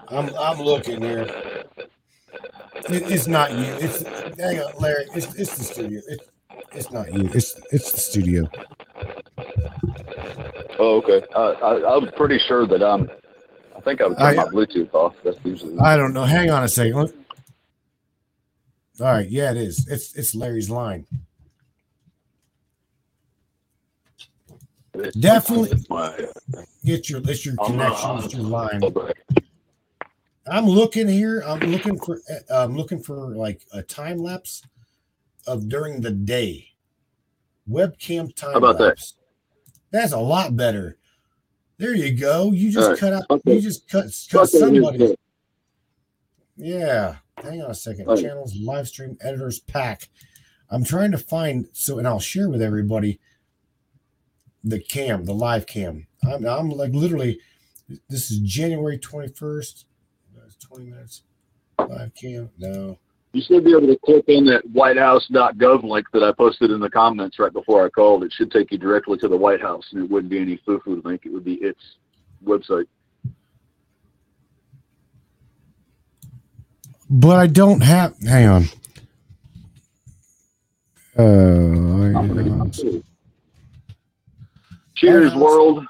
[0.07, 1.60] I'm I'm looking here.
[2.89, 3.63] It, it's not you.
[3.63, 4.03] It's
[4.39, 5.05] hang on, Larry.
[5.15, 6.01] It's it's the studio.
[6.07, 6.25] It's
[6.73, 7.29] it's not you.
[7.33, 8.49] It's it's the studio.
[10.79, 11.25] oh, okay.
[11.35, 13.09] Uh, I, I'm pretty sure that I'm.
[13.75, 15.15] I think I would turn I- my Bluetooth off.
[15.23, 15.77] That's usually.
[15.79, 16.23] I don't know.
[16.23, 16.95] Hang on a second.
[18.99, 19.27] All right.
[19.29, 19.87] Yeah, it is.
[19.87, 21.05] It's it's Larry's line.
[25.19, 25.71] Definitely.
[25.71, 26.13] It's my,
[26.83, 28.17] It's your it's your connection.
[28.17, 28.81] It's your line.
[30.47, 30.57] Okay.
[30.57, 31.43] I'm looking here.
[31.45, 32.21] I'm looking for.
[32.29, 34.63] uh, I'm looking for like a time lapse,
[35.47, 36.67] of during the day.
[37.69, 38.83] Webcam time How about that?
[38.83, 39.15] lapse.
[39.91, 40.97] That's a lot better.
[41.77, 42.51] There you go.
[42.51, 42.99] You just right.
[42.99, 43.23] cut out.
[43.29, 43.55] Okay.
[43.55, 45.15] You just cut, cut that somebody.
[46.55, 47.15] Yeah.
[47.37, 48.05] Hang on a second.
[48.05, 48.19] Right.
[48.19, 50.09] Channels live stream editors pack.
[50.69, 53.19] I'm trying to find so, and I'll share with everybody
[54.63, 56.07] the cam, the live cam.
[56.23, 57.39] I'm, I'm like literally.
[58.09, 59.83] This is January 21st.
[60.61, 61.23] That's 20 minutes.
[61.79, 62.49] Live cam.
[62.59, 62.97] No.
[63.33, 66.89] You should be able to click on that whitehouse.gov link that I posted in the
[66.89, 68.23] comments right before I called.
[68.23, 71.01] It should take you directly to the White House, and it wouldn't be any foo-foo
[71.05, 71.21] link.
[71.25, 71.79] It would be its
[72.45, 72.85] website.
[77.09, 78.15] But I don't have.
[78.19, 78.63] Hang on.
[81.17, 82.69] Uh,
[84.95, 85.41] Cheers, House.
[85.41, 85.85] world.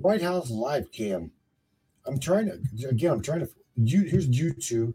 [0.00, 1.30] White House live cam.
[2.06, 3.12] I'm trying to again.
[3.12, 3.48] I'm trying to.
[3.76, 4.94] You here's YouTube.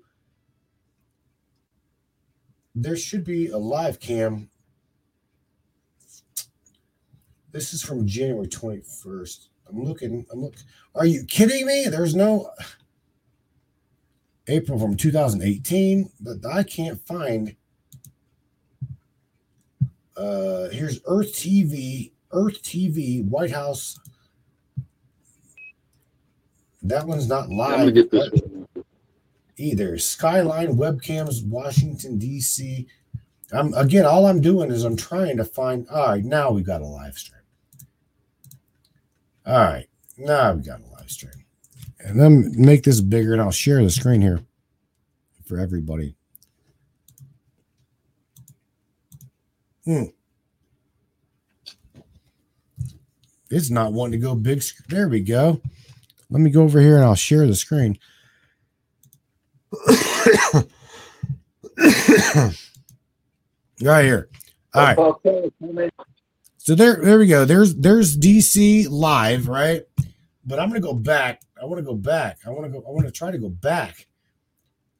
[2.76, 4.50] There should be a live cam.
[7.52, 9.48] This is from January 21st.
[9.68, 10.26] I'm looking.
[10.32, 10.56] I'm look.
[10.96, 11.86] Are you kidding me?
[11.90, 12.52] There's no
[14.48, 17.56] April from 2018, but I can't find.
[20.16, 24.00] Uh, here's Earth TV, Earth TV, White House.
[26.82, 28.30] That one's not I'm gonna live get this.
[29.60, 29.98] Either.
[29.98, 32.88] Skyline webcams, Washington D.C.
[33.52, 34.06] I'm again.
[34.06, 35.88] All I'm doing is I'm trying to find.
[35.90, 37.42] All right, now we've got a live stream.
[39.46, 41.46] All right, now we've got a live stream,
[42.00, 44.42] and then make this bigger, and I'll share the screen here
[45.46, 46.16] for everybody.
[49.86, 50.04] Hmm.
[53.50, 54.64] It's not wanting to go big.
[54.90, 55.60] There we go.
[56.30, 57.98] Let me go over here and I'll share the screen.
[63.82, 64.30] right here.
[64.74, 64.98] All right.
[66.58, 67.46] So there, there we go.
[67.46, 69.84] There's there's DC live, right?
[70.46, 71.42] But I'm gonna go back.
[71.62, 72.40] I want to go back.
[72.46, 72.86] I want to go.
[72.88, 74.08] I want to try to go back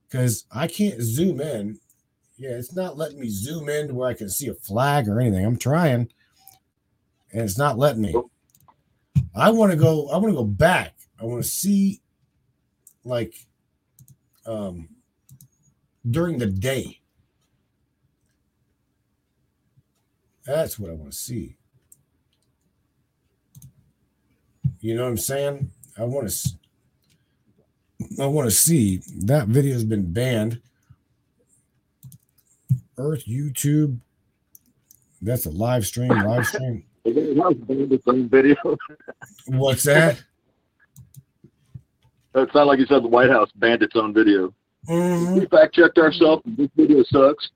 [0.08, 1.80] because I can't zoom in.
[2.38, 5.20] Yeah, it's not letting me zoom in to where I can see a flag or
[5.20, 5.46] anything.
[5.46, 6.10] I'm trying,
[7.32, 8.16] and it's not letting me.
[9.36, 10.10] I want to go.
[10.10, 10.96] I want to go back.
[11.22, 12.02] I want to see,
[13.04, 13.36] like,
[14.46, 14.88] um,
[16.08, 17.00] during the day.
[20.46, 21.56] That's what I want to see.
[24.82, 25.72] You know what I'm saying?
[25.98, 26.50] I want to.
[28.22, 30.62] I want to see that video has been banned.
[32.98, 34.00] Earth YouTube.
[35.22, 36.10] That's a live stream.
[36.10, 36.84] Live stream.
[37.04, 38.56] the same video.
[39.48, 40.24] What's that?
[42.36, 44.54] It sounded like you said the White House banned its own video.
[44.88, 45.40] Mhm.
[45.40, 46.44] We fact checked ourselves.
[46.46, 47.50] This video sucks.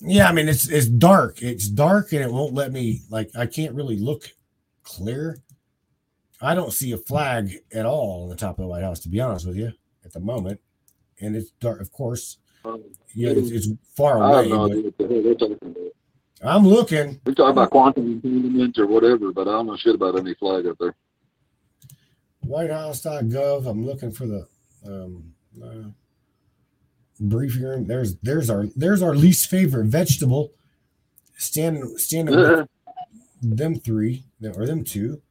[0.00, 1.42] Yeah, I mean it's it's dark.
[1.42, 4.30] It's dark and it won't let me like I can't really look
[4.84, 5.38] clear.
[6.40, 9.08] I don't see a flag at all on the top of the White House, to
[9.08, 9.72] be honest with you,
[10.04, 10.60] at the moment.
[11.20, 12.38] And it's dark, of course.
[13.12, 14.48] Yeah, it's, it's far away.
[14.48, 15.92] no but idea what the hell they're talking about.
[16.40, 17.20] I'm looking.
[17.24, 20.66] They're talking about quantum entanglement or whatever, but I don't know shit about any flag
[20.66, 20.94] up there.
[22.46, 23.66] WhiteHouse.gov.
[23.66, 24.46] I'm looking for the
[24.86, 25.90] um, uh,
[27.20, 27.86] briefing room.
[27.86, 30.52] There's there's our there's our least favorite vegetable.
[31.36, 32.68] Standing standing with
[33.42, 35.22] them three or them two.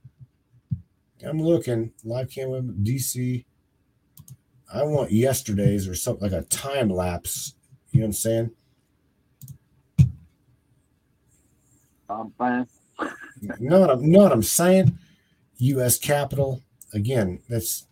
[1.26, 3.46] I'm looking live cam web DC.
[4.74, 7.56] I want yesterday's or something like a time lapse.
[7.92, 8.52] You know what I'm saying?
[12.10, 12.68] I'm fine.
[13.80, 14.98] what I'm what I'm saying?
[15.58, 15.98] U.S.
[15.98, 16.62] Capitol
[16.94, 17.40] again.
[17.50, 17.87] That's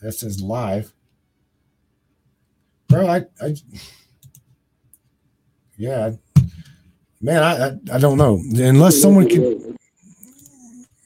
[0.00, 0.92] that is live,
[2.88, 3.06] bro.
[3.06, 3.54] I, I
[5.76, 6.12] yeah,
[7.20, 7.42] man.
[7.42, 9.76] I, I I don't know unless someone can.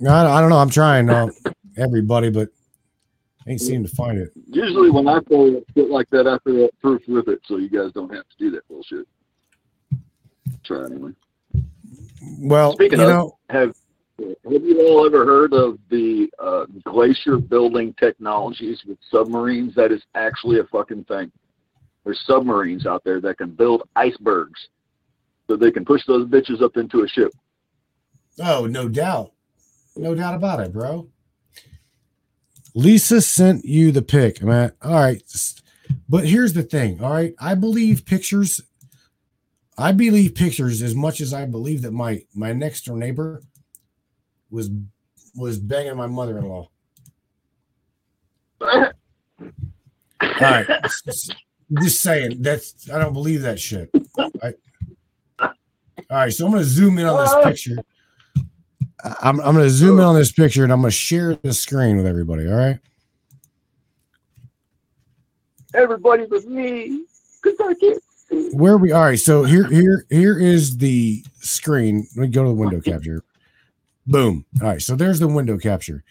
[0.07, 0.59] I, I don't know.
[0.59, 1.29] I'm trying uh,
[1.77, 2.49] everybody, but
[3.47, 4.33] ain't seem to find it.
[4.49, 7.69] Usually when I pull shit like that, I throw up proof with it, so you
[7.69, 9.07] guys don't have to do that bullshit.
[10.63, 11.13] Try anyway.
[12.39, 13.75] Well, Speaking you of- know, Have
[14.19, 19.75] Have you all ever heard of the uh, glacier building technologies with submarines?
[19.75, 21.33] That is actually a fucking thing.
[22.05, 24.69] There's submarines out there that can build icebergs,
[25.49, 27.33] so they can push those bitches up into a ship.
[28.41, 29.33] Oh, no doubt.
[29.97, 31.09] No doubt about it, bro.
[32.75, 34.73] Lisa sent you the pic, man.
[34.83, 35.23] All right.
[36.09, 37.03] But here's the thing.
[37.03, 37.35] All right.
[37.39, 38.61] I believe pictures.
[39.79, 43.43] I believe pictures as much as I believe that my my next door neighbor
[44.55, 44.71] was
[45.35, 46.69] was banging my mother-in-law.
[48.61, 48.93] All
[50.41, 50.67] right.
[51.81, 53.91] Just saying that's I don't believe that shit.
[54.43, 54.55] I,
[55.41, 55.51] all
[56.11, 57.49] right, so I'm gonna zoom in on this uh-huh.
[57.49, 57.77] picture.
[59.23, 62.07] I'm I'm gonna zoom in on this picture and I'm gonna share the screen with
[62.07, 62.47] everybody.
[62.47, 62.79] All right.
[65.75, 67.05] Everybody but me,
[67.43, 68.03] because I can't.
[68.29, 68.51] see.
[68.53, 72.07] Where we all right, so here here here is the screen.
[72.17, 73.25] Let me go to the window capture.
[74.07, 74.45] Boom.
[74.61, 76.05] All right, so there's the window capture.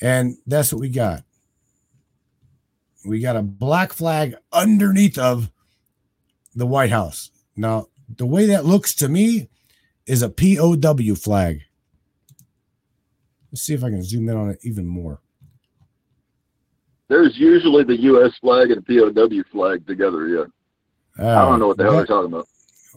[0.00, 1.24] And that's what we got.
[3.06, 5.50] We got a black flag underneath of
[6.54, 7.30] the White House.
[7.56, 9.48] Now, the way that looks to me
[10.06, 11.62] is a POW flag.
[13.50, 15.20] Let's see if I can zoom in on it even more.
[17.08, 18.32] There's usually the U.S.
[18.40, 20.28] flag and POW flag together.
[20.28, 20.44] Yeah,
[21.18, 22.46] I don't oh, know what the hell they're talking about.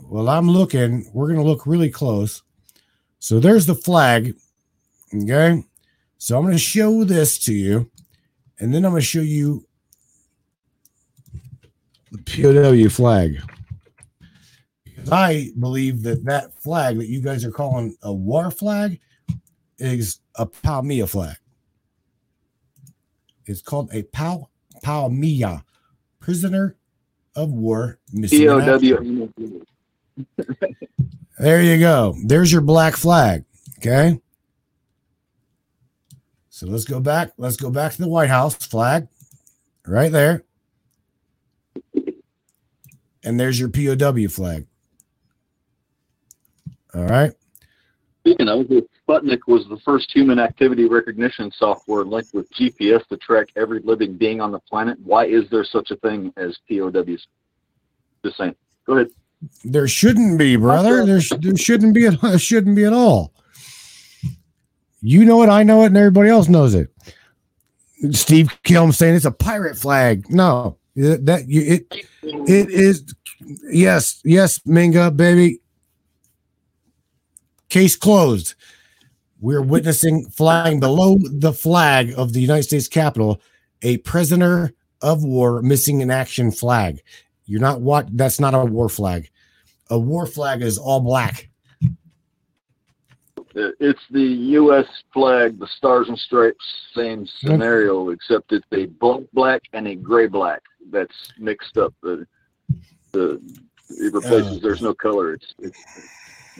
[0.03, 1.09] Well, I'm looking.
[1.13, 2.43] We're going to look really close.
[3.23, 4.35] So there's the flag.
[5.15, 5.63] Okay.
[6.17, 7.89] So I'm going to show this to you.
[8.59, 9.65] And then I'm going to show you
[12.11, 13.39] the POW flag.
[14.83, 18.99] Because I believe that that flag that you guys are calling a war flag
[19.77, 21.37] is a POW/MIA flag.
[23.45, 24.51] It's called a Pal
[24.83, 25.63] POW/MIA,
[26.19, 26.75] prisoner
[27.37, 29.33] of war missing in action.
[30.37, 30.55] POW.
[31.39, 32.15] There you go.
[32.25, 33.45] There's your black flag.
[33.79, 34.19] Okay.
[36.49, 37.31] So let's go back.
[37.37, 39.07] Let's go back to the White House flag
[39.87, 40.43] right there.
[43.23, 44.67] And there's your POW flag.
[46.93, 47.33] All right.
[48.19, 53.17] Speaking of, it, Sputnik was the first human activity recognition software linked with GPS to
[53.17, 54.97] track every living being on the planet.
[55.03, 57.27] Why is there such a thing as POWs?
[58.23, 58.55] Just saying.
[58.85, 59.09] Go ahead.
[59.63, 61.05] There shouldn't be, brother.
[61.05, 62.05] There, there shouldn't be.
[62.07, 63.33] At, shouldn't be at all.
[65.01, 65.49] You know it.
[65.49, 66.89] I know it, and everybody else knows it.
[68.11, 70.29] Steve Kelm saying it's a pirate flag.
[70.29, 73.03] No, it- that you it it is.
[73.69, 75.59] Yes, yes, Minga baby.
[77.69, 78.55] Case closed.
[79.41, 83.41] We're witnessing flying below the flag of the United States Capitol
[83.81, 87.01] a prisoner of war missing in action flag.
[87.45, 88.15] You're not what?
[88.15, 89.29] That's not a war flag.
[89.93, 91.49] A war flag is all black.
[91.85, 94.23] Uh, It's the
[94.57, 94.87] U.S.
[95.13, 100.25] flag, the stars and stripes, same scenario, except it's a black black and a gray
[100.25, 101.93] black that's mixed up.
[102.01, 102.25] The
[103.11, 103.39] the
[103.89, 104.57] it replaces.
[104.57, 104.59] Oh.
[104.63, 105.33] There's no color.
[105.33, 105.77] It's it's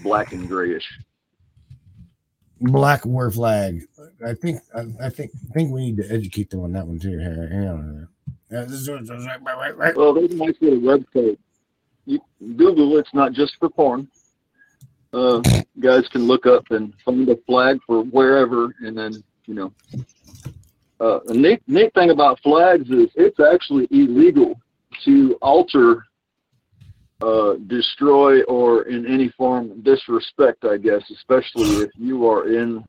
[0.04, 0.88] black and grayish.
[2.62, 3.82] Black war flag.
[4.24, 4.62] I think.
[4.76, 5.32] I, I think.
[5.50, 7.18] I think we need to educate them on that one too.
[7.18, 8.08] Hang on.
[8.52, 9.98] Yeah, this is- right, right, right.
[9.98, 11.40] Well, there's a nice little website.
[12.06, 12.20] You
[12.58, 12.98] Google.
[12.98, 14.08] It's not just for porn.
[15.14, 15.42] Uh,
[15.80, 19.74] guys can look up and find a flag for wherever, and then you know.
[21.00, 24.60] Uh, the neat neat thing about flags is it's actually illegal
[25.04, 26.06] to alter,
[27.22, 30.66] uh, destroy, or in any form disrespect.
[30.66, 32.84] I guess, especially if you are in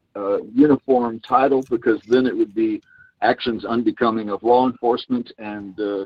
[0.55, 2.81] uniform title, because then it would be
[3.23, 6.05] actions unbecoming of law enforcement and uh,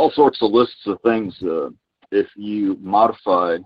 [0.00, 1.68] all sorts of lists of things uh,
[2.10, 3.58] if you modify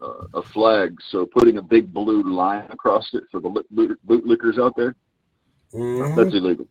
[0.00, 0.96] uh, a flag.
[1.10, 4.94] So putting a big blue line across it for the boot- bootlickers out there,
[5.74, 6.14] Mhm.
[6.16, 6.68] that's illegal.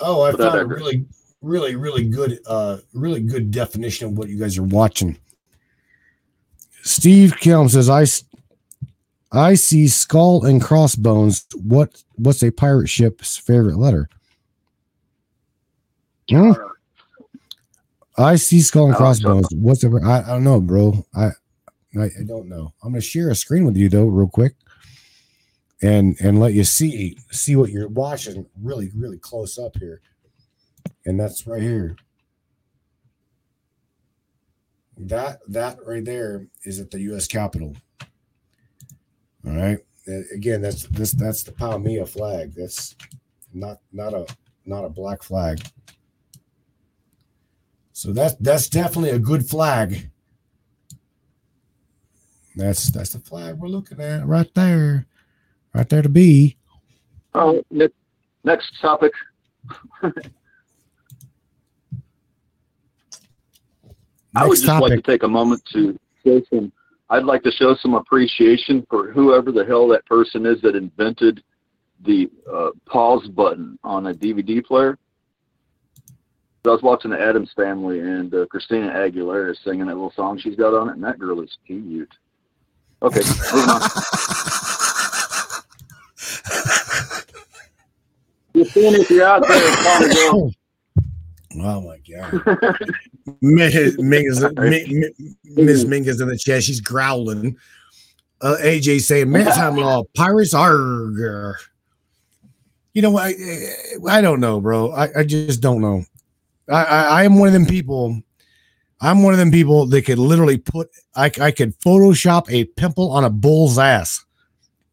[0.00, 1.04] Oh, I But found a really,
[1.42, 5.18] really, really good, uh, really good definition of what you guys are watching.
[6.82, 8.04] Steve Kelm says, "I,
[9.30, 11.46] I see skull and crossbones.
[11.54, 14.08] What, what's a pirate ship's favorite letter?
[16.30, 16.52] Hmm?
[18.18, 19.48] I see skull and crossbones.
[19.54, 20.00] What's the?
[20.04, 21.06] I, I don't know, bro.
[21.14, 21.30] I,
[21.98, 22.74] I, I don't know.
[22.82, 24.54] I'm gonna share a screen with you though, real quick,
[25.80, 30.02] and and let you see see what you're watching really really close up here,
[31.06, 31.96] and that's right here.
[34.98, 37.26] That that right there is at the U.S.
[37.26, 37.76] Capitol.
[39.46, 39.78] All right.
[40.34, 42.52] Again, that's this that's the POW/MIA flag.
[42.54, 42.94] That's
[43.54, 44.26] not not a
[44.66, 45.62] not a black flag.
[47.92, 50.10] So that's that's definitely a good flag.
[52.56, 55.06] That's that's the flag we're looking at right there,
[55.74, 56.56] right there to be.
[57.34, 57.88] Oh, ne-
[58.44, 59.12] next topic.
[64.34, 66.72] I would Next just like to take a moment to show some.
[67.10, 71.42] I'd like to show some appreciation for whoever the hell that person is that invented
[72.04, 74.98] the uh, pause button on a DVD player.
[76.64, 80.38] I was watching the Addams Family, and uh, Christina Aguilera is singing that little song
[80.38, 82.08] she's got on it, and that girl is cute.
[83.02, 83.18] Okay,
[83.52, 83.80] moving on.
[88.52, 90.52] Christina, if you're out there, call me, girl.
[91.64, 92.30] Oh my god.
[93.42, 94.46] Miss Ming is
[95.56, 96.62] Miss Ming is in the chat.
[96.62, 97.56] She's growling.
[98.40, 101.56] Uh, AJ saying maritime law pirates are.
[102.94, 103.34] You know, I
[104.08, 104.92] I don't know, bro.
[104.92, 106.04] I, I just don't know.
[106.72, 108.20] I, I I am one of them people.
[109.00, 113.10] I'm one of them people that could literally put I I could Photoshop a pimple
[113.10, 114.24] on a bull's ass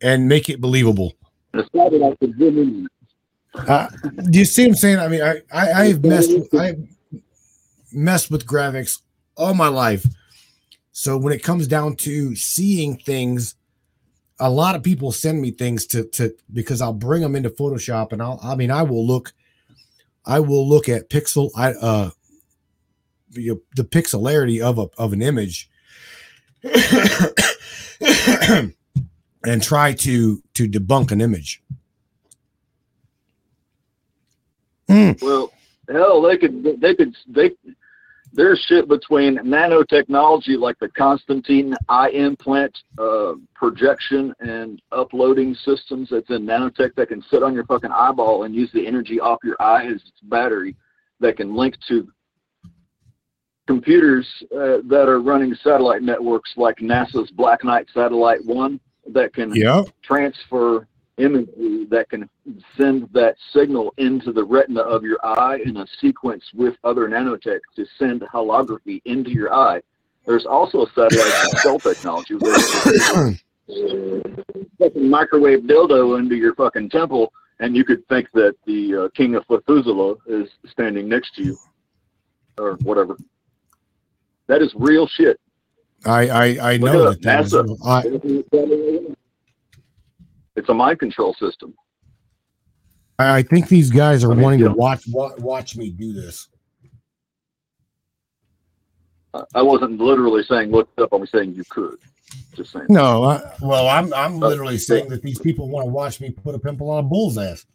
[0.01, 1.13] and make it believable.
[3.55, 3.87] Uh,
[4.29, 4.99] do you see what I'm saying?
[4.99, 6.79] I mean, I, I I've messed I've
[7.91, 9.01] messed with graphics
[9.35, 10.05] all my life.
[10.91, 13.55] So when it comes down to seeing things,
[14.39, 18.11] a lot of people send me things to to because I'll bring them into Photoshop
[18.11, 19.33] and I'll I mean I will look
[20.25, 22.11] I will look at pixel I uh
[23.31, 25.69] the, the pixelarity of a of an image
[29.43, 31.63] and try to to debunk an image.
[34.89, 35.21] Mm.
[35.21, 35.53] Well,
[35.89, 37.51] hell, they could they could they
[38.33, 46.29] there's shit between nanotechnology like the Constantine eye implant uh, projection and uploading systems that's
[46.29, 49.59] in nanotech that can sit on your fucking eyeball and use the energy off your
[49.59, 50.75] eye as its battery
[51.19, 52.07] that can link to
[53.67, 58.79] computers uh, that are running satellite networks like NASA's Black Knight Satellite 1
[59.13, 59.85] that can yep.
[60.03, 60.87] transfer
[61.19, 62.29] imagery that can
[62.77, 67.59] send that signal into the retina of your eye in a sequence with other nanotech
[67.75, 69.81] to send holography into your eye.
[70.25, 72.55] There's also a satellite cell technology where
[74.79, 79.35] fucking microwave dildo into your fucking temple, and you could think that the uh, king
[79.35, 81.57] of Methuselah is standing next to you,
[82.57, 83.17] or whatever.
[84.47, 85.39] That is real shit.
[86.05, 87.21] I I, I know that.
[87.21, 87.77] that NASA.
[87.85, 89.15] I,
[90.59, 91.73] it's a mind control system.
[93.17, 96.47] I think these guys are wanting to watch, watch me do this.
[99.53, 101.09] I wasn't literally saying look up.
[101.13, 101.97] I was saying you could.
[102.55, 102.87] Just saying.
[102.89, 106.31] No, I, well, I'm I'm literally uh, saying that these people want to watch me
[106.31, 107.65] put a pimple on a bull's ass.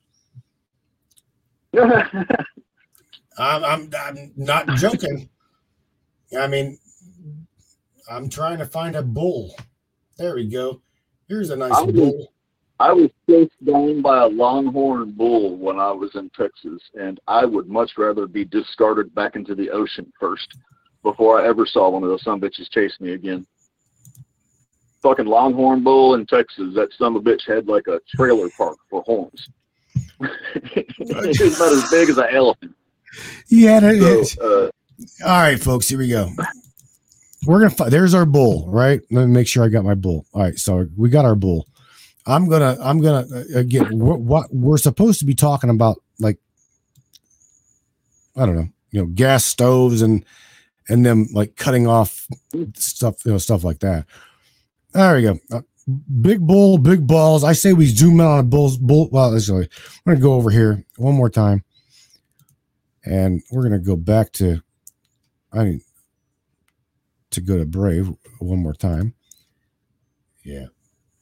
[1.79, 5.29] I'm, I'm I'm not joking.
[6.37, 6.79] I mean,
[8.11, 9.55] I'm trying to find a bull.
[10.19, 10.81] There we go.
[11.29, 12.34] Here's a nice bull.
[12.85, 17.47] I was chased down by a longhorn bull when I was in Texas, and I
[17.47, 20.55] would much rather be discarded back into the ocean first
[21.03, 23.47] before I ever saw one of those some bitches chase me again.
[25.01, 28.77] Fucking longhorn bull in Texas, that son of a bitch had like a trailer park
[28.91, 29.49] for horns.
[30.21, 32.77] it was about as big as an elephant.
[33.49, 34.71] Yeah, so, uh,
[35.27, 36.29] all right, folks, here we go.
[37.47, 37.89] We're gonna.
[37.91, 39.01] There's our bull, right?
[39.11, 40.27] Let me make sure I got my bull.
[40.35, 41.67] All right, so we got our bull.
[42.27, 46.39] I'm gonna I'm gonna uh, again what, what we're supposed to be talking about like
[48.37, 50.25] I don't know you know gas stoves and
[50.89, 52.27] and them like cutting off
[52.75, 54.07] stuff you know stuff like that.
[54.93, 55.39] There we go.
[55.53, 55.63] Uh,
[56.21, 57.45] big bull, big balls.
[57.45, 59.09] I say we zoom in on a bull's bull.
[59.11, 59.69] Well, actually,
[60.07, 61.63] I'm gonna go over here one more time,
[63.05, 64.63] and we're gonna go back to
[65.53, 65.83] I mean
[67.33, 68.09] to go to Brave
[68.39, 69.15] one more time.
[70.43, 70.67] Yeah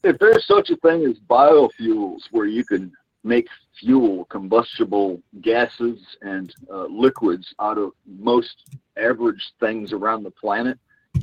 [0.02, 2.92] if there's such a thing as biofuels where you can
[3.24, 3.46] make
[3.78, 8.56] fuel, combustible gases, and uh, liquids out of most
[8.96, 10.78] average things around the planet,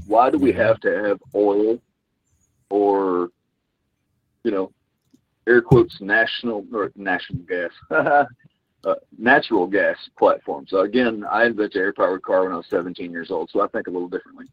[0.07, 1.80] why do we have to have oil
[2.69, 3.30] or,
[4.43, 4.71] you know,
[5.47, 8.25] air quotes, national or national gas, uh,
[9.17, 10.69] natural gas platforms?
[10.69, 13.67] So again, I invented air powered car when I was 17 years old, so I
[13.67, 14.45] think a little differently.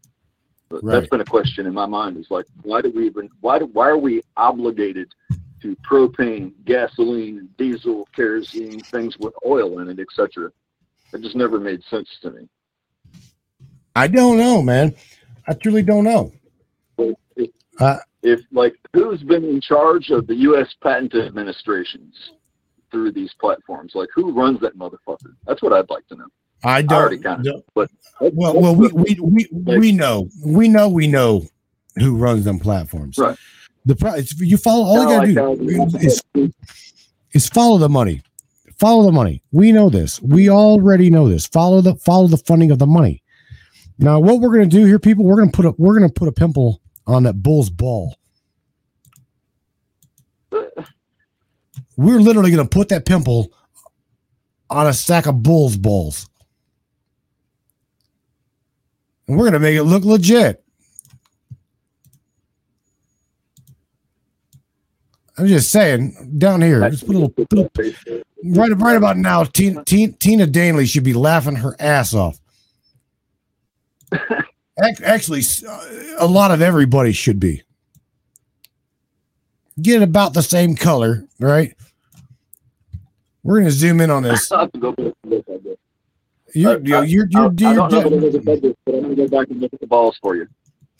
[0.68, 0.82] Right.
[0.84, 2.16] that's been a question in my mind.
[2.16, 5.12] Is like, why do we even why do why are we obligated
[5.62, 10.50] to propane, gasoline, diesel, kerosene, things with oil in it, etc.
[11.12, 12.48] It just never made sense to me.
[13.94, 14.94] I don't know, man.
[15.48, 16.32] I truly don't know.
[16.98, 20.74] If, uh, if like who's been in charge of the U.S.
[20.82, 22.14] patent administrations
[22.90, 23.92] through these platforms?
[23.94, 25.34] Like who runs that motherfucker?
[25.46, 26.26] That's what I'd like to know.
[26.64, 27.26] I don't.
[27.26, 27.90] I don't but
[28.20, 31.46] well, well, we, we we we know we know we know
[31.96, 33.18] who runs them platforms.
[33.18, 33.36] Right.
[33.84, 36.22] The price you follow all you gotta do is,
[37.32, 38.22] is follow the money.
[38.78, 39.42] Follow the money.
[39.52, 40.20] We know this.
[40.20, 41.46] We already know this.
[41.46, 43.22] Follow the follow the funding of the money.
[43.98, 46.32] Now, what we're gonna do here, people, we're gonna put a we're gonna put a
[46.32, 48.16] pimple on that bull's ball.
[51.96, 53.52] We're literally gonna put that pimple
[54.68, 56.28] on a stack of bull's balls
[59.28, 60.62] and we're going to make it look legit.
[65.38, 66.88] I'm just saying down here.
[66.88, 69.44] Just put a little, a- right, right about now.
[69.44, 72.38] Tina, Tina, Tina Danley should be laughing her ass off.
[75.04, 75.86] Actually, uh,
[76.18, 77.62] a lot of everybody should be.
[79.80, 81.74] Get about the same color, right?
[83.42, 84.50] We're gonna zoom in on this.
[86.64, 87.26] I'll have to go back and look at this.
[87.26, 89.02] You're, you're, you're, I, you're, I don't know you're- what it was this, but I'm
[89.02, 90.46] gonna go back and look at the balls for you.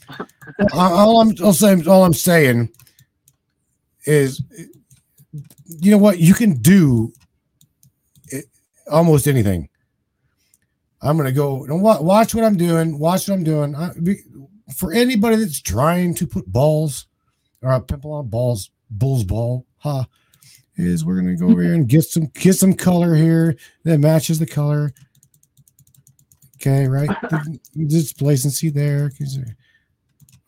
[0.73, 2.71] all I'm all saying, all I'm saying
[4.05, 4.43] is,
[5.67, 6.19] you know what?
[6.19, 7.13] You can do
[8.29, 8.45] it,
[8.91, 9.69] almost anything.
[11.03, 12.99] I'm gonna go and watch what I'm doing.
[12.99, 13.75] Watch what I'm doing.
[13.75, 14.17] I, be,
[14.77, 17.07] for anybody that's trying to put balls
[17.63, 20.05] or a pimple on balls, bull's ball, huh?
[20.77, 24.39] Is we're gonna go over here and get some get some color here that matches
[24.39, 24.93] the color.
[26.57, 27.11] Okay, right?
[27.87, 29.11] Just place and see there.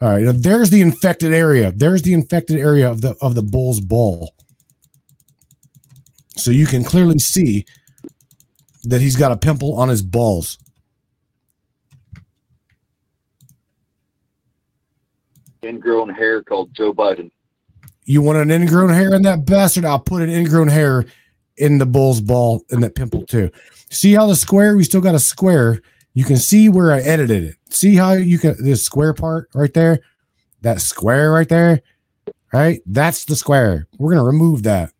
[0.00, 1.72] all right, now there's the infected area.
[1.72, 4.34] There's the infected area of the of the bull's ball.
[6.36, 7.66] So you can clearly see
[8.84, 10.58] that he's got a pimple on his balls.
[15.62, 17.30] Ingrown hair called Joe Biden.
[18.04, 19.84] You want an ingrown hair in that bastard?
[19.84, 21.04] I'll put an ingrown hair
[21.58, 23.50] in the bull's ball in that pimple too.
[23.90, 24.76] See how the square?
[24.76, 25.82] We still got a square.
[26.18, 27.56] You can see where I edited it.
[27.70, 30.00] See how you can this square part right there?
[30.62, 31.80] That square right there,
[32.52, 32.80] right?
[32.86, 33.86] That's the square.
[34.00, 34.90] We're gonna remove that.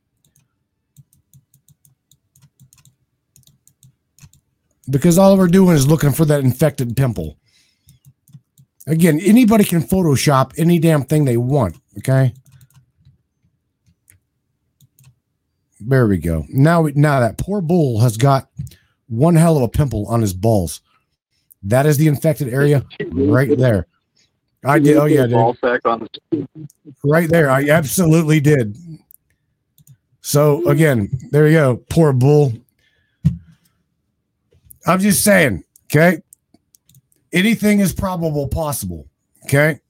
[4.89, 7.37] Because all we're doing is looking for that infected pimple.
[8.87, 11.79] Again, anybody can Photoshop any damn thing they want.
[11.99, 12.33] Okay.
[15.81, 16.47] There we go.
[16.49, 18.51] Now, now that poor bull has got
[19.09, 20.81] one hell of a pimple on his balls.
[21.63, 23.87] That is the infected area right there.
[24.65, 24.97] I did.
[24.97, 25.33] Oh yeah, dude.
[25.33, 26.49] Ball sack on the
[27.05, 27.51] right there.
[27.51, 28.77] I absolutely did.
[30.21, 31.77] So again, there you go.
[31.89, 32.53] Poor bull.
[34.87, 35.65] I'm just saying.
[35.87, 36.21] Okay.
[37.33, 39.07] Anything is probable possible.
[39.45, 39.81] Okay.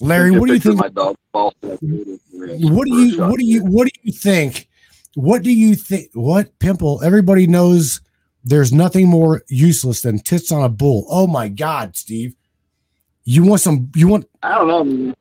[0.00, 0.80] Larry, what do you think?
[0.80, 4.68] What do you what do you what do you think
[5.16, 8.02] what do you think what pimple everybody knows
[8.44, 11.06] there's nothing more useless than tits on a bull.
[11.08, 12.34] Oh my god steve.
[13.24, 15.14] You want some you want I don't know.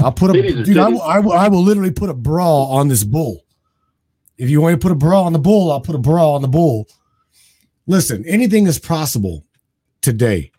[0.00, 2.88] i'll put a dude I will, I, will, I will literally put a bra on
[2.88, 3.46] this bull.
[4.36, 6.42] If you want to put a bra on the bull i'll put a bra on
[6.42, 6.86] the bull.
[7.86, 9.46] Listen anything is possible
[10.02, 10.52] today.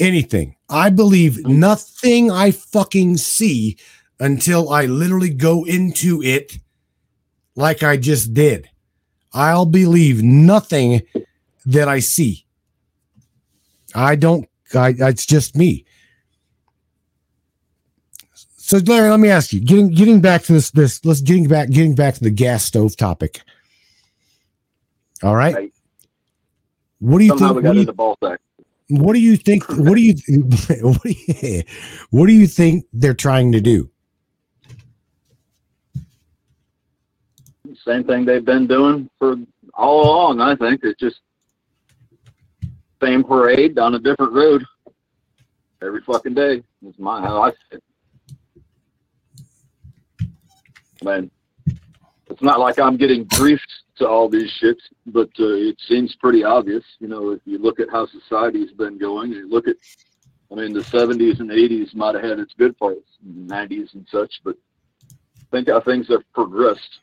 [0.00, 0.56] Anything.
[0.68, 3.78] I believe nothing i fucking see
[4.18, 6.58] until I literally go into it
[7.56, 8.68] like I just did.
[9.32, 11.02] I'll believe nothing
[11.66, 12.44] that I see.
[13.94, 15.84] I don't, I, it's just me.
[18.56, 21.68] So Larry, let me ask you, getting getting back to this, this let's getting back,
[21.68, 23.42] getting back to the gas stove topic.
[25.22, 25.54] All right.
[25.54, 25.72] Right.
[27.00, 27.64] What do you Somehow think?
[27.64, 28.40] What do you, into ball sack.
[28.88, 29.64] what do you think?
[29.68, 30.14] What do you,
[30.82, 31.62] what do you,
[32.10, 33.90] what do you think they're trying to do?
[37.86, 39.36] Same thing they've been doing for
[39.74, 40.40] all along.
[40.40, 41.20] I think it's just
[43.02, 44.64] same parade on a different road
[45.82, 46.62] every fucking day.
[46.86, 47.82] Is my how I see it.
[51.02, 51.30] Man,
[52.30, 56.42] it's not like I'm getting briefed to all these shits, but uh, it seems pretty
[56.42, 56.84] obvious.
[56.98, 59.76] You know, if you look at how society's been going, you look at,
[60.50, 64.40] I mean, the 70s and 80s might have had its good parts, 90s and such,
[64.42, 64.56] but
[65.52, 67.00] think how things have progressed.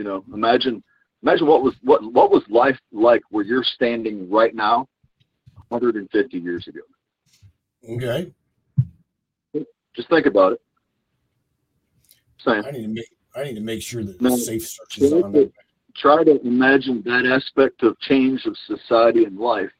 [0.00, 0.82] You know, imagine
[1.22, 4.88] imagine what was what what was life like where you're standing right now,
[5.68, 6.80] 150 years ago.
[7.86, 8.32] Okay.
[9.94, 10.62] Just think about it.
[12.42, 14.36] Saying, I need to make I need to make sure that No.
[14.36, 15.48] safe search is on there.
[15.94, 19.70] try to imagine that aspect of change of society and life.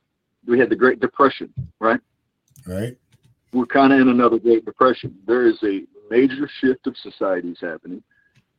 [0.47, 1.51] We had the Great Depression,
[1.81, 2.01] right?
[2.67, 2.95] Right.
[3.55, 5.17] We're kind of in another Great Depression.
[5.27, 8.03] There is a major shift of societies happening.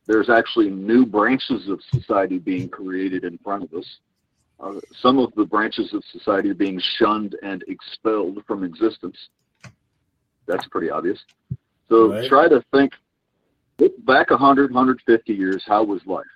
[0.06, 3.86] There's actually new branches of society being created in front of us.
[4.58, 9.16] Uh, some of the branches of society are being shunned and expelled from existence.
[10.46, 11.18] That's pretty obvious.
[11.88, 12.28] So Right.
[12.28, 12.92] try to think
[13.78, 16.26] look back 100, 150 years, how was life?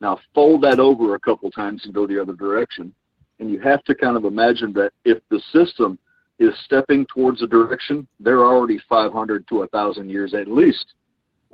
[0.00, 2.94] Now fold that over a couple times and go the other direction.
[3.38, 5.98] And you have to kind of imagine that if the system
[6.38, 10.94] is stepping towards a direction, they're already 500 to 1,000 years at least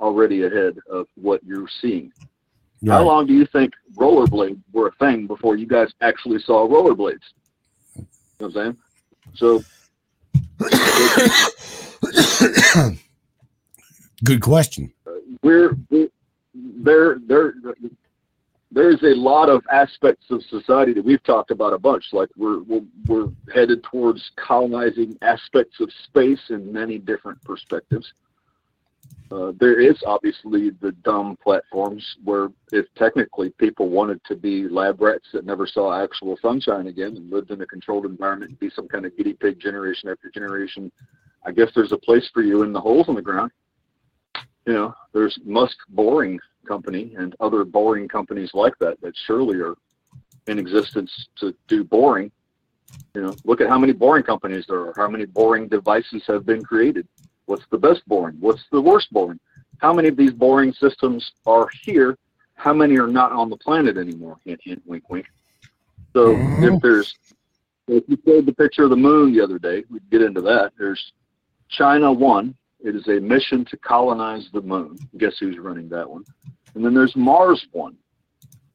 [0.01, 2.11] already ahead of what you're seeing.
[2.85, 7.19] How long do you think rollerblades were a thing before you guys actually saw rollerblades?
[7.95, 8.07] You
[8.39, 8.77] know what I'm saying?
[9.35, 9.63] So
[14.23, 14.93] Good question.
[15.07, 16.09] Uh, we're, we're
[16.53, 17.17] there.
[17.27, 17.55] There.
[18.73, 22.05] There's a lot of aspects of society that we've talked about a bunch.
[22.13, 28.13] Like we're we're, we're headed towards colonizing aspects of space in many different perspectives.
[29.31, 35.01] Uh, there is obviously the dumb platforms where if technically people wanted to be lab
[35.01, 38.69] rats that never saw actual sunshine again and lived in a controlled environment and be
[38.69, 40.91] some kind of guinea pig generation after generation,
[41.45, 43.51] I guess there's a place for you in the holes in the ground.
[44.67, 49.75] You know, there's Musk Boring Company and other boring companies like that that surely are
[50.47, 52.31] in existence to do boring.
[53.15, 56.45] You know, look at how many boring companies there are, how many boring devices have
[56.45, 57.07] been created
[57.51, 58.37] What's the best boring?
[58.39, 59.37] What's the worst boring?
[59.79, 62.17] How many of these boring systems are here?
[62.53, 64.37] How many are not on the planet anymore?
[64.45, 65.25] Hint, hint, wink, wink.
[66.13, 66.63] So mm-hmm.
[66.63, 67.13] if there's,
[67.89, 70.71] if you showed the picture of the moon the other day, we'd get into that.
[70.77, 71.11] There's
[71.67, 72.55] China One.
[72.79, 74.97] It is a mission to colonize the moon.
[75.17, 76.23] Guess who's running that one?
[76.75, 77.97] And then there's Mars One,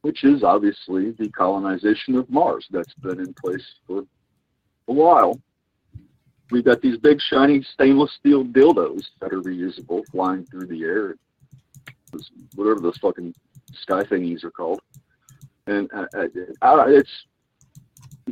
[0.02, 4.04] which is obviously the colonization of Mars that's been in place for
[4.88, 5.40] a while
[6.50, 11.16] we've got these big shiny stainless steel dildos that are reusable flying through the air.
[12.54, 13.34] Whatever those fucking
[13.72, 14.80] sky thingies are called.
[15.66, 16.26] And uh, uh,
[16.62, 17.10] uh, it's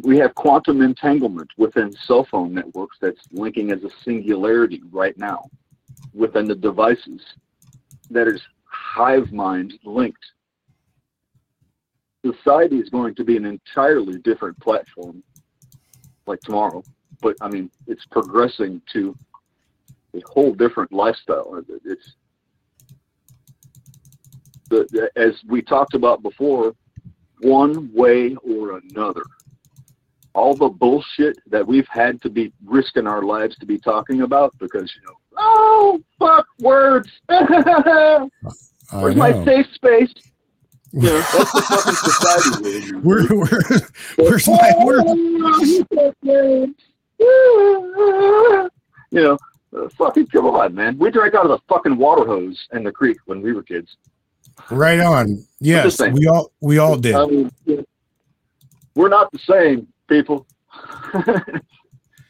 [0.02, 5.44] we have quantum entanglement within cell phone networks that's linking as a singularity right now
[6.12, 7.20] within the devices
[8.10, 10.24] that is hive mind linked.
[12.24, 15.22] Society is going to be an entirely different platform
[16.26, 16.82] like tomorrow
[17.24, 19.16] but I mean, it's progressing to
[20.14, 21.60] a whole different lifestyle.
[21.84, 22.16] It's
[24.68, 26.74] the, as we talked about before,
[27.40, 29.22] one way or another.
[30.34, 34.52] All the bullshit that we've had to be risking our lives to be talking about
[34.58, 37.08] because, you know, oh, fuck words.
[38.92, 40.12] Where's my safe space?
[40.96, 42.92] You know, that's the fucking society.
[42.98, 43.80] Where, where,
[44.14, 45.02] where's my word?
[47.18, 48.70] You
[49.12, 49.38] know,
[49.96, 50.98] fucking come on, man.
[50.98, 53.96] We drank out of the fucking water hose in the creek when we were kids.
[54.70, 55.44] Right on.
[55.60, 57.14] Yes, we all we all did.
[57.14, 57.50] I mean,
[58.94, 60.46] we're not the same people.
[61.12, 61.52] but uh,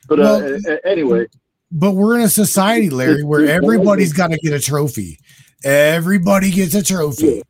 [0.09, 1.27] well, uh, anyway.
[1.71, 5.19] But we're in a society, Larry, where everybody's got to get a trophy.
[5.65, 7.27] Everybody gets a trophy.
[7.27, 7.43] Yeah.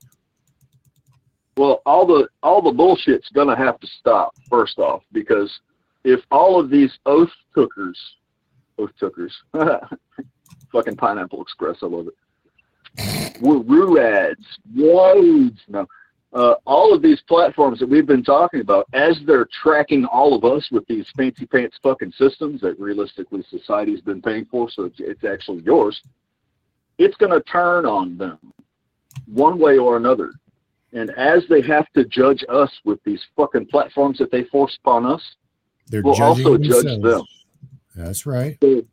[1.57, 5.51] Well, all the all the bullshit's gonna have to stop first off because
[6.05, 7.96] if all of these oath tookers,
[8.78, 9.32] oath tookers,
[10.72, 14.44] fucking Pineapple Express, I love it, were ruads,
[14.74, 15.86] woads, no,
[16.34, 20.44] uh, all of these platforms that we've been talking about, as they're tracking all of
[20.44, 24.96] us with these fancy pants fucking systems that realistically society's been paying for, so it's,
[24.98, 26.02] it's actually yours,
[26.98, 28.38] it's going to turn on them
[29.26, 30.32] one way or another.
[30.92, 35.07] And as they have to judge us with these fucking platforms that they force upon
[35.07, 35.22] us,
[35.89, 36.85] they're will also themselves.
[36.85, 37.22] judge them.
[37.95, 38.59] That's right.
[38.62, 38.85] So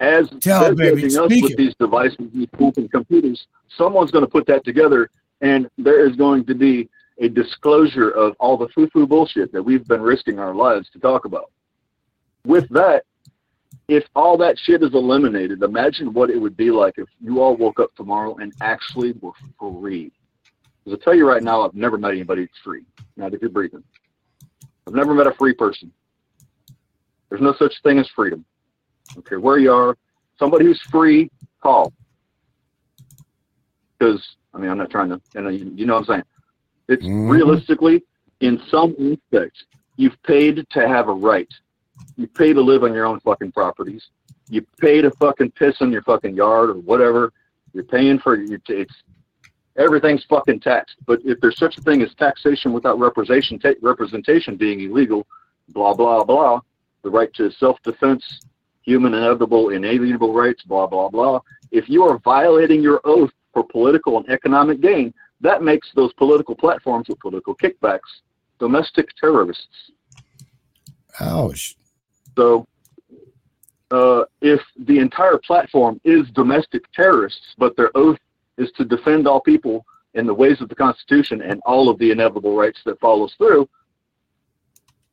[0.00, 1.56] as Tell they're baby, judging us with it.
[1.56, 2.48] these devices, these
[2.90, 3.46] computers,
[3.76, 6.88] someone's going to put that together, and there is going to be
[7.18, 11.26] a disclosure of all the foo-foo bullshit that we've been risking our lives to talk
[11.26, 11.50] about.
[12.46, 13.04] With that,
[13.88, 17.56] if all that shit is eliminated, imagine what it would be like if you all
[17.56, 20.12] woke up tomorrow and actually were free.
[20.84, 22.84] Because I tell you right now, I've never met anybody that's free.
[23.16, 23.82] Not if you're breathing.
[24.86, 25.92] I've never met a free person.
[27.30, 28.44] There's no such thing as freedom.
[29.18, 29.96] Okay, where you are,
[30.38, 31.30] somebody who's free,
[31.62, 31.92] call.
[33.98, 36.22] Because I mean, I'm not trying to, you know, you, you know what I'm saying.
[36.88, 37.28] It's mm-hmm.
[37.28, 38.02] realistically,
[38.40, 39.64] in some aspects,
[39.96, 41.48] you've paid to have a right.
[42.16, 44.08] You pay to live on your own fucking properties.
[44.48, 47.32] You pay to fucking piss in your fucking yard or whatever.
[47.72, 48.58] You're paying for your.
[48.68, 48.94] It's
[49.76, 50.96] everything's fucking taxed.
[51.06, 55.26] But if there's such a thing as taxation without representation, representation being illegal,
[55.68, 56.60] blah blah blah,
[57.02, 58.40] the right to self-defense,
[58.82, 61.40] human inevitable inalienable rights, blah, blah, blah.
[61.70, 66.54] If you are violating your oath for political and economic gain, that makes those political
[66.54, 68.00] platforms with political kickbacks
[68.58, 69.90] domestic terrorists.
[71.18, 71.76] Ouch.
[72.36, 72.66] So
[73.90, 78.18] uh, if the entire platform is domestic terrorists, but their oath
[78.58, 79.84] is to defend all people
[80.14, 83.68] in the ways of the Constitution and all of the inevitable rights that follows through,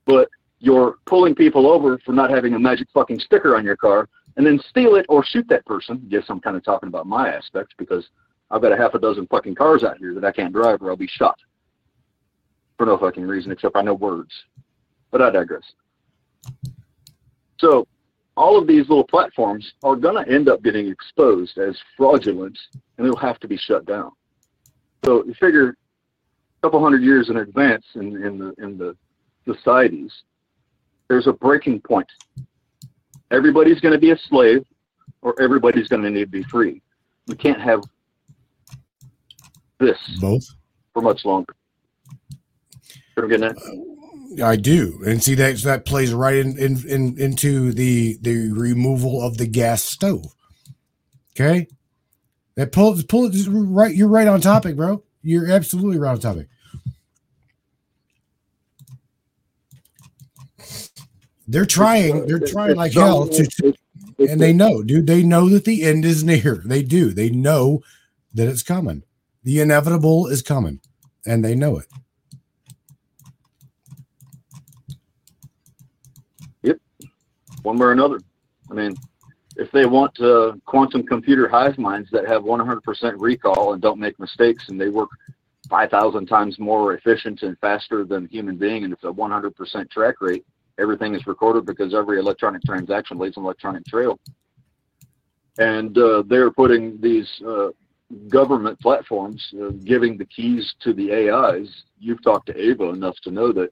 [0.06, 0.30] but
[0.60, 4.46] you're pulling people over for not having a magic fucking sticker on your car and
[4.46, 6.06] then steal it or shoot that person.
[6.08, 8.08] Yes, I'm kind of talking about my aspect because
[8.50, 10.90] I've got a half a dozen fucking cars out here that I can't drive or
[10.90, 11.38] I'll be shot
[12.78, 14.32] for no fucking reason except I know words.
[15.12, 15.64] But I digress.
[17.60, 17.88] So
[18.36, 22.58] all of these little platforms are going to end up getting exposed as fraudulent,
[22.98, 24.12] and they'll have to be shut down.
[25.04, 28.96] So you figure a couple hundred years in advance in, in the in the
[29.46, 30.12] societies,
[31.10, 32.08] there's a breaking point.
[33.32, 34.66] Everybody's going to be a slave,
[35.22, 36.82] or everybody's going to need to be free.
[37.28, 37.82] We can't have
[39.80, 40.46] this Both.
[40.94, 41.54] for much longer.
[43.18, 44.44] Ever getting that?
[44.44, 49.22] I do, and see that that plays right in, in, in into the the removal
[49.22, 50.26] of the gas stove.
[51.32, 51.68] Okay,
[52.56, 53.96] that pull pull it right.
[53.96, 55.04] You're right on topic, bro.
[55.22, 56.48] You're absolutely right on topic.
[61.48, 62.28] They're trying.
[62.28, 63.74] They're trying like hell to, to
[64.20, 65.08] and they know, dude.
[65.08, 66.62] They know that the end is near.
[66.66, 67.12] They do.
[67.14, 67.82] They know
[68.34, 69.04] that it's coming.
[69.44, 70.82] The inevitable is coming,
[71.26, 71.88] and they know it.
[76.64, 76.80] Yep,
[77.64, 78.20] one way or another.
[78.70, 78.96] I mean,
[79.56, 84.20] if they want uh, quantum computer hive minds that have 100% recall and don't make
[84.20, 85.10] mistakes and they work
[85.70, 90.46] 5,000 times more efficient and faster than human being, and it's a 100% track rate,
[90.80, 94.20] everything is recorded because every electronic transaction leaves an electronic trail.
[95.58, 97.70] And uh, they're putting these uh,
[98.30, 101.68] government platforms uh, giving the keys to the AIs.
[102.00, 103.70] You've talked to Ava enough to know that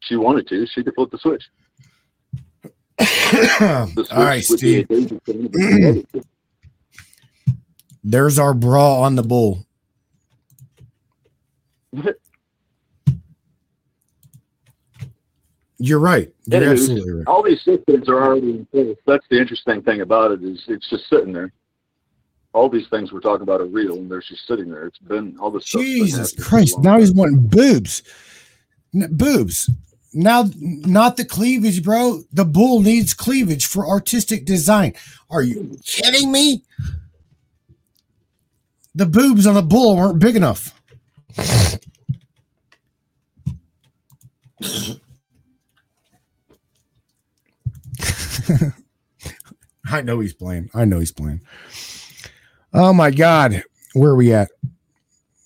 [0.00, 1.42] she wanted to, she could flip the switch.
[4.10, 4.86] All right, Steve.
[8.04, 9.66] There's our bra on the bull.
[15.78, 16.32] You're right.
[16.46, 17.26] You're absolutely right.
[17.26, 18.96] All these systems are already in place.
[19.06, 21.52] That's the interesting thing about it is it's just sitting there.
[22.52, 24.86] All these things we're talking about are real, and they're just sitting there.
[24.86, 25.64] It's been all this.
[25.64, 26.80] Jesus Christ!
[26.80, 28.02] Now he's wanting boobs.
[28.92, 29.70] boobs
[30.14, 34.94] now not the cleavage bro the bull needs cleavage for artistic design
[35.30, 36.64] are you kidding me
[38.94, 40.74] the boobs on the bull weren't big enough
[49.90, 51.40] i know he's playing i know he's playing
[52.74, 53.62] oh my god
[53.94, 54.50] where are we at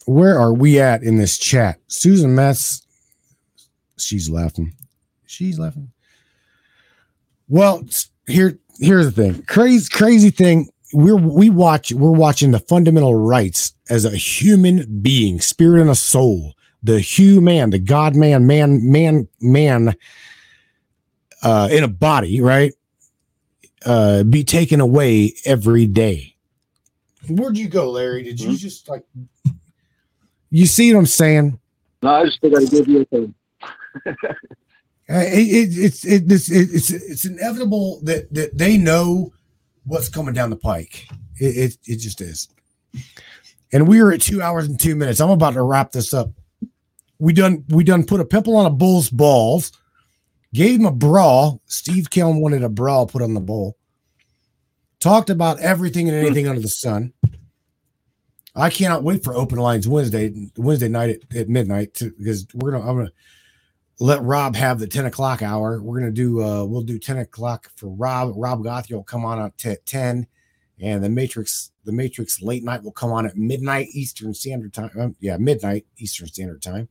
[0.06, 2.82] where are we at in this chat susan mess
[4.02, 4.74] she's laughing.
[5.26, 5.90] She's laughing.
[7.48, 7.82] Well,
[8.26, 9.42] here here's the thing.
[9.44, 10.68] Crazy crazy thing.
[10.92, 15.94] We're we watch we're watching the fundamental rights as a human being, spirit and a
[15.94, 16.54] soul.
[16.82, 19.94] The human, the God man, man, man, man
[21.42, 22.72] uh in a body, right?
[23.84, 26.34] Uh be taken away every day.
[27.28, 28.22] Where'd you go, Larry?
[28.22, 28.56] Did you mm-hmm.
[28.56, 29.04] just like
[30.50, 31.58] you see what I'm saying?
[32.02, 33.34] No, I just gotta give you a thing.
[35.10, 39.32] Uh, it, it, it's it, it's it's it's inevitable that that they know
[39.84, 41.06] what's coming down the pike.
[41.38, 42.48] It, it it just is.
[43.72, 45.20] And we are at two hours and two minutes.
[45.20, 46.30] I'm about to wrap this up.
[47.18, 49.72] We done we done put a pimple on a bull's balls.
[50.54, 51.62] Gave him a brawl.
[51.66, 53.76] Steve Kelm wanted a brawl put on the bowl.
[55.00, 57.12] Talked about everything and anything under the sun.
[58.54, 62.72] I cannot wait for open lines Wednesday Wednesday night at, at midnight to, because we're
[62.72, 63.12] gonna I'm gonna
[63.98, 65.80] let Rob have the 10 o'clock hour.
[65.82, 68.34] We're gonna do uh we'll do 10 o'clock for Rob.
[68.36, 70.26] Rob Gothier will come on at 10,
[70.80, 74.90] and the Matrix, the Matrix late night will come on at midnight Eastern Standard Time.
[74.98, 76.88] Um, yeah, midnight Eastern Standard Time.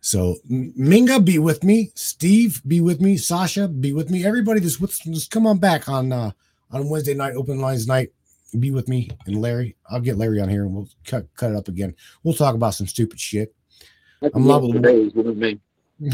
[0.00, 1.92] So Minga, be with me.
[1.94, 3.16] Steve, be with me.
[3.16, 4.24] Sasha, be with me.
[4.24, 6.30] Everybody just just come on back on uh
[6.70, 8.10] on Wednesday night, open lines night.
[8.58, 9.76] Be with me and Larry.
[9.88, 11.94] I'll get Larry on here and we'll cut cut it up again.
[12.22, 13.54] We'll talk about some stupid shit.
[14.34, 15.60] I'm loving with me.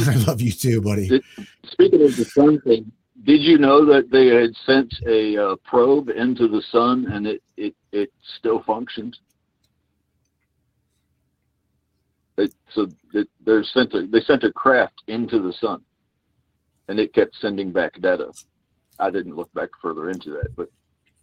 [0.07, 1.09] I love you too, buddy.
[1.09, 1.25] Did,
[1.71, 2.91] speaking of the sun thing,
[3.25, 7.43] did you know that they had sent a uh, probe into the sun and it
[7.57, 9.19] it, it still functions?
[12.39, 15.83] It, so it, they sent a, they sent a craft into the sun,
[16.89, 18.31] and it kept sending back data.
[18.99, 20.69] I didn't look back further into that, but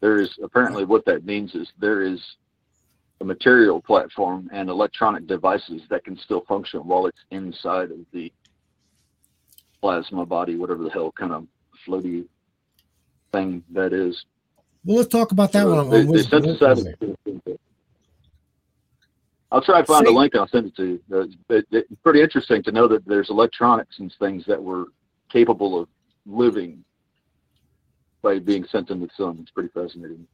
[0.01, 2.19] there is apparently what that means is there is
[3.21, 8.31] a material platform and electronic devices that can still function while it's inside of the
[9.81, 11.47] plasma body, whatever the hell kind of
[11.87, 12.25] floaty
[13.31, 14.25] thing that is.
[14.85, 15.89] Well, let's talk about that so one.
[15.89, 16.87] They, they synthesized
[19.53, 20.33] I'll try to find a link.
[20.33, 21.29] and I'll send it to you.
[21.49, 24.87] It, it's pretty interesting to know that there's electronics and things that were
[25.31, 25.87] capable of
[26.25, 26.83] living
[28.23, 29.37] by being sent into the sun.
[29.41, 30.25] It's pretty fascinating.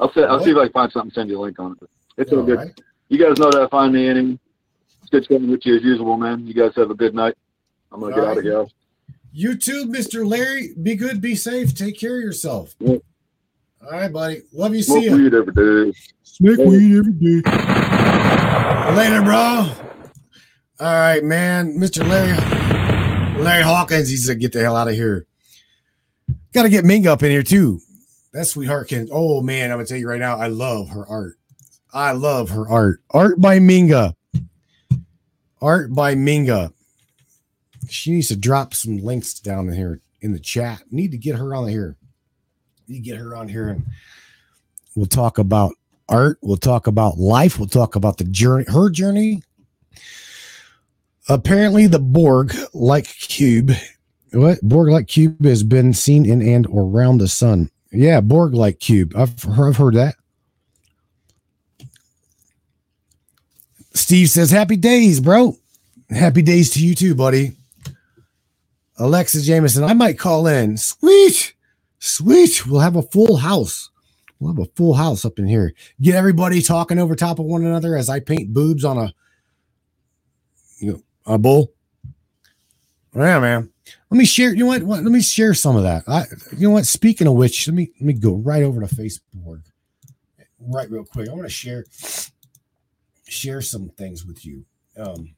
[0.00, 1.10] I'll, say, I'll see if I can find something.
[1.12, 1.90] Send you a link on it.
[2.16, 2.56] It's all good.
[2.56, 2.80] Right.
[3.10, 6.46] You guys know that I find me It's good chatting with you as usual, man.
[6.46, 7.34] You guys have a good night.
[7.92, 8.30] I'm gonna all get right.
[8.30, 8.66] out of here.
[9.30, 10.26] You too, Mr.
[10.26, 10.72] Larry.
[10.80, 12.74] Be good, be safe, take care of yourself.
[12.78, 12.96] Yeah.
[13.84, 14.42] All right, buddy.
[14.52, 14.82] Love you.
[14.82, 15.16] Smoke See you.
[15.16, 15.98] weed every day.
[16.22, 17.50] Smoke weed every day.
[18.94, 19.70] Later, bro.
[20.80, 21.78] All right, man.
[21.78, 22.06] Mr.
[22.06, 22.36] Larry
[23.42, 25.26] Larry Hawkins, he said, get the hell out of here.
[26.52, 27.80] Gotta get Ming up in here too.
[28.32, 29.08] That sweetheart can.
[29.12, 31.34] Oh man, I'm gonna tell you right now, I love her art.
[31.92, 33.00] I love her art.
[33.10, 34.14] Art by Minga.
[35.60, 36.72] Art by Minga.
[37.88, 40.82] She needs to drop some links down in here in the chat.
[40.90, 41.96] Need to get her on here.
[42.88, 43.84] To get her on here and
[44.94, 45.72] we'll talk about
[46.08, 46.38] art.
[46.42, 47.58] We'll talk about life.
[47.58, 49.42] We'll talk about the journey, her journey.
[51.28, 53.72] Apparently, the Borg like cube.
[54.32, 57.70] What Borg like cube has been seen in and around the sun.
[57.90, 59.14] Yeah, Borg like cube.
[59.16, 60.16] I've heard, I've heard that.
[63.94, 65.56] Steve says, Happy days, bro.
[66.10, 67.52] Happy days to you too, buddy.
[68.98, 70.76] Alexa Jameson, I might call in.
[70.76, 71.53] Sweet,
[72.04, 72.66] sweet.
[72.66, 73.90] We'll have a full house.
[74.38, 75.72] We'll have a full house up in here.
[76.00, 79.14] Get everybody talking over top of one another as I paint boobs on a
[80.78, 81.72] you know, a bull.
[83.14, 83.70] Yeah, man.
[84.10, 84.50] Let me share.
[84.50, 84.82] You know what?
[84.82, 85.02] what?
[85.02, 86.04] Let me share some of that.
[86.08, 86.24] I,
[86.56, 86.86] you know what?
[86.86, 89.62] Speaking of which, let me let me go right over to Facebook,
[90.60, 91.28] right real quick.
[91.28, 91.84] I want to share
[93.28, 94.64] share some things with you.
[94.96, 95.34] Um,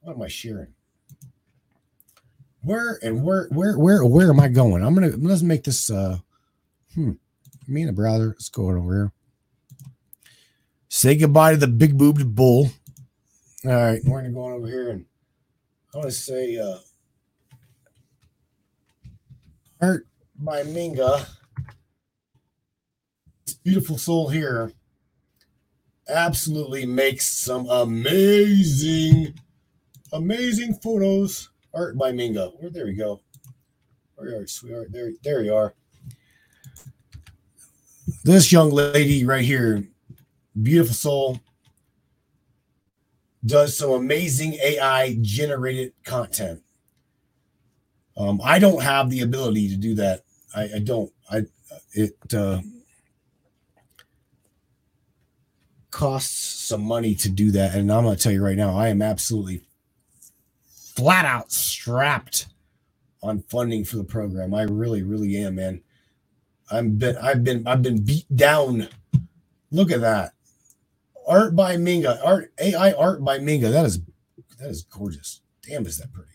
[0.00, 0.74] what am I sharing?
[2.62, 4.84] Where and where where where where am I going?
[4.84, 5.90] I'm gonna let's make this.
[5.90, 6.18] uh
[6.94, 7.12] Hmm.
[7.66, 8.28] Me and a brother.
[8.28, 9.12] Let's go over here.
[10.88, 12.70] Say goodbye to the big boobed bull.
[13.64, 15.06] All right, we're gonna go over here and
[15.94, 16.78] I want to say uh
[19.80, 20.06] art
[20.36, 21.26] by Minga.
[23.46, 24.72] This beautiful soul here
[26.08, 29.34] absolutely makes some amazing,
[30.12, 31.48] amazing photos.
[31.74, 32.52] Art by Minga.
[32.60, 33.20] Where there we go.
[34.16, 34.92] Where are sweetheart?
[34.92, 35.74] There, there you are.
[38.24, 39.84] This young lady right here,
[40.60, 41.40] beautiful soul,
[43.44, 46.62] does some amazing AI generated content.
[48.16, 50.22] Um, I don't have the ability to do that.
[50.54, 51.10] I, I don't.
[51.30, 51.42] I
[51.94, 52.60] it uh,
[55.90, 58.88] costs some money to do that, and I'm going to tell you right now, I
[58.88, 59.62] am absolutely
[60.96, 62.46] flat out strapped
[63.22, 64.54] on funding for the program.
[64.54, 65.82] I really, really am, man.
[66.70, 68.88] I'm been, I've been, I've been beat down.
[69.70, 70.32] Look at that
[71.26, 73.70] art by Minga, art AI art by Minga.
[73.70, 74.00] That is
[74.58, 75.40] that is gorgeous.
[75.62, 76.30] Damn, is that pretty?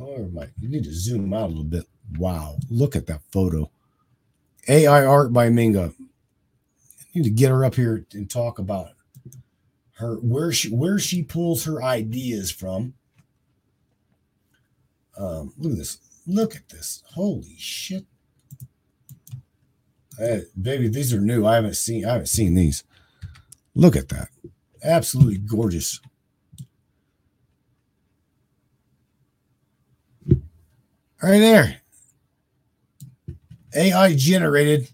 [0.00, 0.48] Oh my!
[0.60, 1.86] You need to zoom out a little bit.
[2.18, 3.70] Wow, look at that photo.
[4.68, 5.94] AI art by Minga.
[7.12, 8.88] You need to get her up here and talk about
[10.02, 12.94] her where she where she pulls her ideas from.
[15.16, 15.98] Um, look at this.
[16.26, 17.02] Look at this.
[17.14, 18.04] Holy shit.
[20.18, 21.46] Hey, baby, these are new.
[21.46, 22.84] I haven't seen I haven't seen these.
[23.74, 24.28] Look at that.
[24.82, 26.00] Absolutely gorgeous.
[31.22, 31.80] Right there.
[33.74, 34.88] AI generated.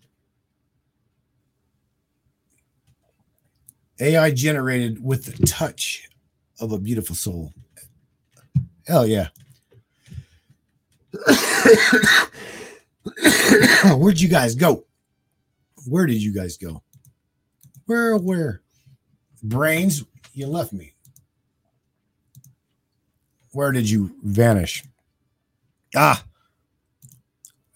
[4.01, 6.09] AI generated with the touch
[6.61, 7.53] of a beautiful soul.
[8.87, 9.29] Hell yeah.
[13.95, 14.85] Where'd you guys go?
[15.87, 16.83] Where did you guys go?
[17.87, 18.63] Where, where?
[19.43, 20.93] Brains, you left me.
[23.53, 24.85] Where did you vanish?
[25.97, 26.23] Ah,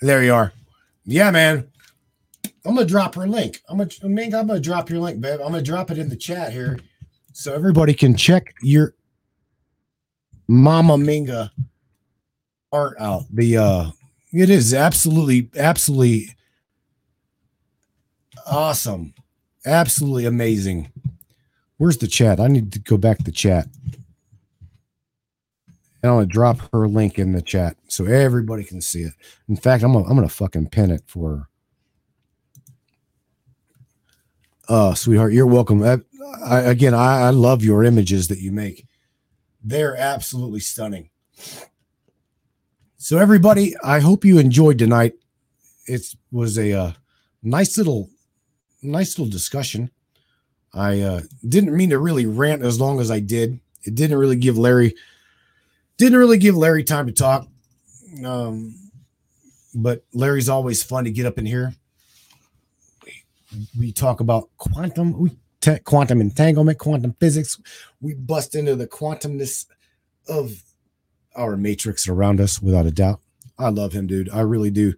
[0.01, 0.53] there you are.
[1.05, 1.72] Yeah, man.
[2.65, 3.61] I'm gonna drop her link.
[3.69, 5.41] I'm gonna, Ming, I'm gonna drop your link, babe.
[5.41, 6.79] I'm gonna drop it in the chat here,
[7.33, 8.95] so everybody can check your
[10.47, 11.51] Mama Minga
[12.71, 13.25] art out.
[13.33, 13.91] The uh,
[14.33, 16.37] it is absolutely, absolutely
[18.47, 19.15] awesome,
[19.67, 20.93] absolutely amazing.
[21.79, 22.39] Where's the chat?
[22.39, 23.67] I need to go back to chat.
[26.03, 29.15] And I'm gonna drop her link in the chat so everybody can see it.
[29.49, 31.49] In fact, I'm gonna, I'm gonna fucking pin it for her.
[34.73, 35.83] Uh, sweetheart, you're welcome.
[35.83, 35.99] I,
[36.43, 38.87] I, again, I, I love your images that you make.
[39.63, 41.11] They're absolutely stunning.
[42.97, 45.13] So, everybody, I hope you enjoyed tonight.
[45.85, 46.93] It was a uh,
[47.43, 48.09] nice little,
[48.81, 49.91] nice little discussion.
[50.73, 53.61] I uh, didn't mean to really rant as long as I did.
[53.83, 54.95] It didn't really give Larry,
[55.99, 57.47] didn't really give Larry time to talk.
[58.25, 58.75] Um,
[59.75, 61.75] but Larry's always fun to get up in here
[63.79, 67.59] we talk about quantum we te- quantum entanglement, quantum physics.
[68.01, 69.67] We bust into the quantumness
[70.29, 70.63] of
[71.35, 73.21] our matrix around us without a doubt.
[73.59, 74.31] I love him, dude.
[74.31, 74.95] I really do.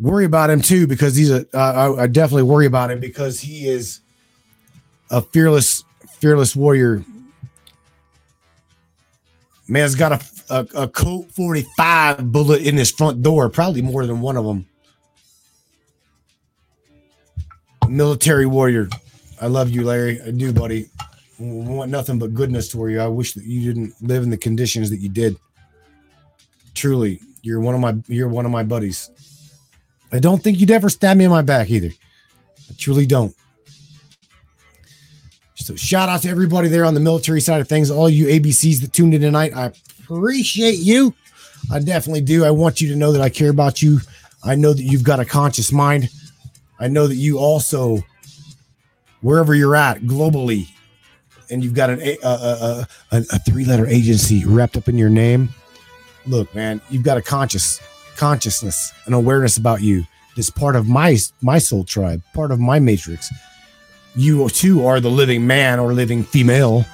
[0.00, 1.46] Worry about him too because he's a.
[1.54, 4.00] Uh, I, I definitely worry about him because he is
[5.10, 5.84] a fearless,
[6.18, 7.04] fearless warrior.
[9.68, 14.20] Man's got a a, a Colt 45 bullet in his front door, probably more than
[14.20, 14.66] one of them.
[17.88, 18.88] Military warrior.
[19.40, 20.20] I love you, Larry.
[20.22, 20.88] I do, buddy.
[21.38, 23.00] I want nothing but goodness for you.
[23.00, 25.36] I wish that you didn't live in the conditions that you did.
[26.74, 29.10] Truly, you're one of my you're one of my buddies.
[30.12, 31.88] I don't think you'd ever stab me in my back either.
[31.88, 33.34] I truly don't.
[35.54, 38.80] So shout out to everybody there on the military side of things, all you ABCs
[38.82, 39.56] that tuned in tonight.
[39.56, 39.72] I
[40.02, 41.14] appreciate you.
[41.72, 42.44] I definitely do.
[42.44, 44.00] I want you to know that I care about you.
[44.44, 46.10] I know that you've got a conscious mind.
[46.78, 47.98] I know that you also,
[49.20, 50.68] wherever you're at globally,
[51.50, 55.10] and you've got an, a, a, a, a three letter agency wrapped up in your
[55.10, 55.50] name.
[56.26, 57.80] Look, man, you've got a conscious
[58.16, 60.04] consciousness and awareness about you.
[60.36, 63.32] It's part of my my soul tribe, part of my matrix.
[64.16, 66.84] You too are the living man or living female.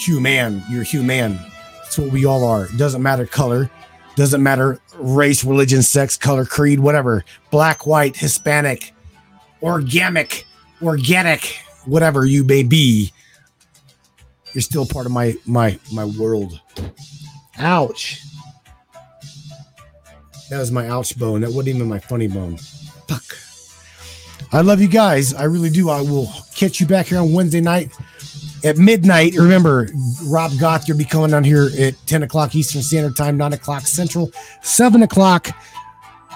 [0.00, 1.38] Human, you're human.
[1.82, 2.66] That's what we all are.
[2.66, 3.70] It doesn't matter color,
[4.18, 7.24] doesn't matter race, religion, sex, color, creed, whatever.
[7.52, 8.92] Black, white, Hispanic,
[9.62, 10.44] organic,
[10.82, 13.12] organic, whatever you may be.
[14.52, 16.60] You're still part of my my my world.
[17.58, 18.20] Ouch.
[20.50, 21.42] That was my ouch bone.
[21.42, 22.56] That wasn't even my funny bone.
[23.06, 23.22] Fuck.
[24.52, 25.32] I love you guys.
[25.32, 25.90] I really do.
[25.90, 27.92] I will catch you back here on Wednesday night
[28.64, 29.34] at midnight.
[29.34, 29.88] Remember,
[30.24, 33.82] Rob Goth, you'll be coming on here at 10 o'clock Eastern Standard Time, 9 o'clock
[33.82, 34.30] Central,
[34.62, 35.48] 7 o'clock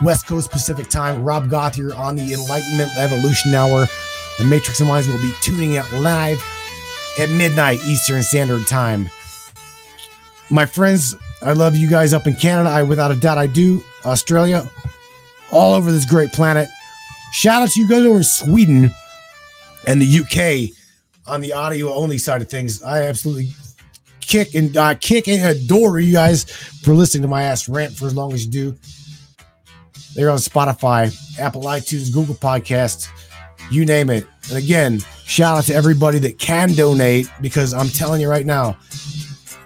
[0.03, 1.23] West Coast Pacific Time.
[1.23, 3.87] Rob Goth here on the Enlightenment Evolution Hour.
[4.39, 6.43] The Matrix and Minds will be tuning out live
[7.19, 9.09] at midnight Eastern Standard Time.
[10.51, 12.71] My friends, I love you guys up in Canada.
[12.71, 13.83] I, without a doubt, I do.
[14.05, 14.69] Australia,
[15.51, 16.69] all over this great planet.
[17.33, 18.91] Shout out to you guys over in Sweden
[19.87, 20.77] and the UK
[21.27, 22.83] on the audio only side of things.
[22.83, 23.51] I absolutely
[24.21, 28.07] kick and uh, kick and adore you guys for listening to my ass rant for
[28.07, 28.77] as long as you do.
[30.15, 33.09] They're on Spotify, Apple iTunes, Google Podcasts,
[33.71, 34.27] you name it.
[34.49, 38.77] And again, shout out to everybody that can donate because I'm telling you right now,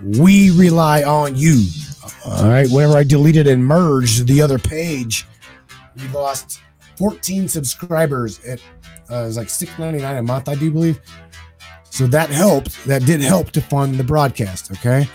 [0.03, 1.67] we rely on you.
[2.25, 2.69] All right.
[2.71, 5.27] Whenever I deleted and merged the other page,
[5.97, 6.61] we lost
[6.97, 8.61] 14 subscribers at
[9.11, 11.01] uh, it was like 6.99 a month, I do believe.
[11.97, 12.85] So that helped.
[12.85, 14.71] That did help to fund the broadcast.
[14.71, 15.09] Okay.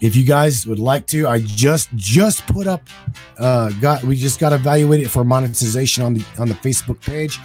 [0.00, 2.82] If you guys would like to, I just just put up
[3.38, 7.40] uh got we just got evaluated for monetization on the on the Facebook page.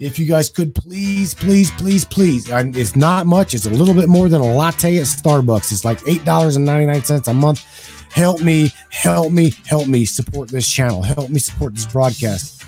[0.00, 3.54] If you guys could please, please, please, please, and it's not much.
[3.54, 5.70] It's a little bit more than a latte at Starbucks.
[5.70, 7.64] It's like eight dollars and ninety nine cents a month.
[8.10, 11.02] Help me, help me, help me support this channel.
[11.02, 12.64] Help me support this broadcast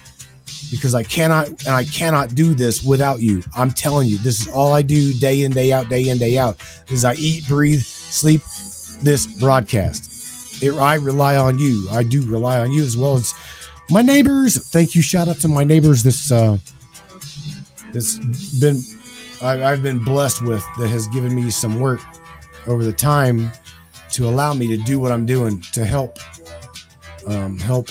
[0.70, 3.42] because I cannot and I cannot do this without you.
[3.56, 6.38] I'm telling you, this is all I do day in, day out, day in, day
[6.38, 6.56] out.
[6.88, 8.42] Is I eat, breathe, sleep
[9.02, 10.62] this broadcast.
[10.62, 11.86] It, I rely on you.
[11.90, 13.34] I do rely on you as well as
[13.90, 14.56] my neighbors.
[14.70, 15.02] Thank you.
[15.02, 16.02] Shout out to my neighbors.
[16.02, 16.58] This uh
[17.92, 18.18] that's
[18.58, 18.80] been
[19.42, 22.00] I, I've been blessed with that has given me some work
[22.66, 23.52] over the time
[24.12, 26.18] to allow me to do what I'm doing to help
[27.26, 27.88] um, help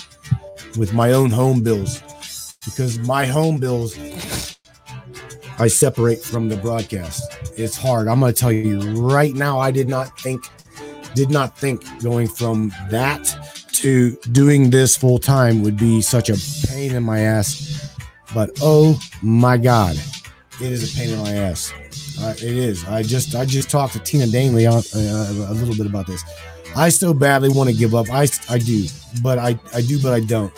[0.78, 2.01] with my own home bills
[2.66, 3.97] because my home bills
[5.59, 7.32] I separate from the broadcast.
[7.57, 8.07] It's hard.
[8.07, 9.59] I'm going to tell you right now.
[9.59, 10.43] I did not think,
[11.14, 13.38] did not think going from that
[13.74, 17.95] to doing this full time would be such a pain in my ass.
[18.34, 19.95] But oh my God,
[20.59, 21.72] it is a pain in my ass.
[22.20, 22.84] Uh, it is.
[22.86, 26.24] I just, I just talked to Tina Danley on, uh, a little bit about this.
[26.76, 28.09] I so badly want to give up.
[28.09, 28.88] I, I do,
[29.22, 30.51] but I, I do, but I don't.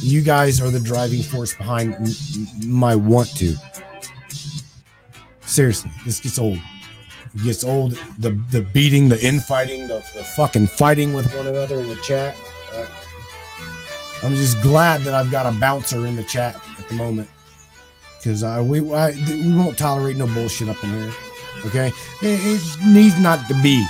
[0.00, 1.96] You guys are the driving force behind
[2.66, 3.54] my want to.
[5.42, 6.58] Seriously, this gets old.
[7.34, 7.92] It gets old.
[8.18, 12.36] The the beating, the infighting, the, the fucking fighting with one another in the chat.
[12.74, 12.86] Uh,
[14.22, 17.28] I'm just glad that I've got a bouncer in the chat at the moment
[18.18, 21.12] because I we I, we won't tolerate no bullshit up in here.
[21.66, 23.84] Okay, it, it needs not to be.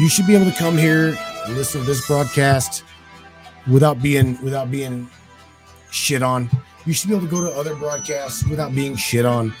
[0.00, 2.84] You should be able to come here and listen to this broadcast
[3.70, 5.08] without being without being
[5.90, 6.48] shit on.
[6.84, 9.52] You should be able to go to other broadcasts without being shit on.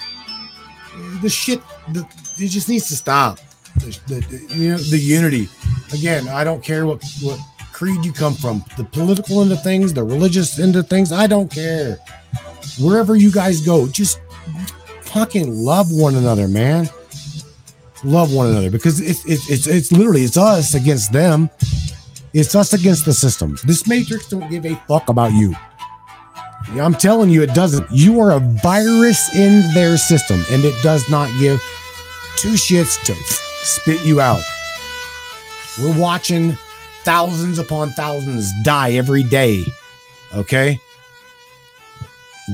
[1.22, 2.00] The shit, the,
[2.38, 3.38] it just needs to stop.
[3.76, 5.48] The, the, the, you know, the unity.
[5.92, 7.38] Again, I don't care what what
[7.72, 11.10] creed you come from, the political end of things, the religious end of things.
[11.12, 11.98] I don't care.
[12.80, 14.20] wherever you guys go, just
[15.02, 16.88] fucking love one another, man.
[18.04, 21.48] Love one another because it's it's it's, it's literally it's us against them.
[22.34, 23.56] It's us against the system.
[23.64, 25.54] This matrix don't give a fuck about you.
[26.80, 27.90] I'm telling you, it doesn't.
[27.90, 31.62] You are a virus in their system, and it does not give
[32.36, 34.40] two shits to spit you out.
[35.80, 36.56] We're watching
[37.02, 39.64] thousands upon thousands die every day.
[40.34, 40.78] Okay?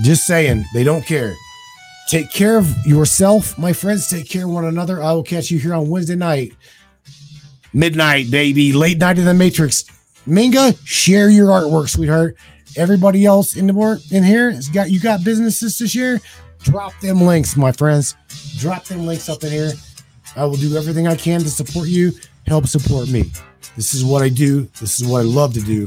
[0.03, 1.35] Just saying, they don't care.
[2.09, 4.09] Take care of yourself, my friends.
[4.09, 5.03] Take care of one another.
[5.03, 6.55] I will catch you here on Wednesday night.
[7.73, 8.73] Midnight, baby.
[8.73, 9.85] Late night in the Matrix.
[10.27, 12.37] Minga, share your artwork, sweetheart.
[12.77, 16.21] Everybody else in the work in here has got you got businesses to share.
[16.63, 18.15] Drop them links, my friends.
[18.59, 19.73] Drop them links up in here.
[20.37, 22.13] I will do everything I can to support you,
[22.47, 23.31] help support me.
[23.77, 24.63] This is what I do.
[24.81, 25.87] This is what I love to do.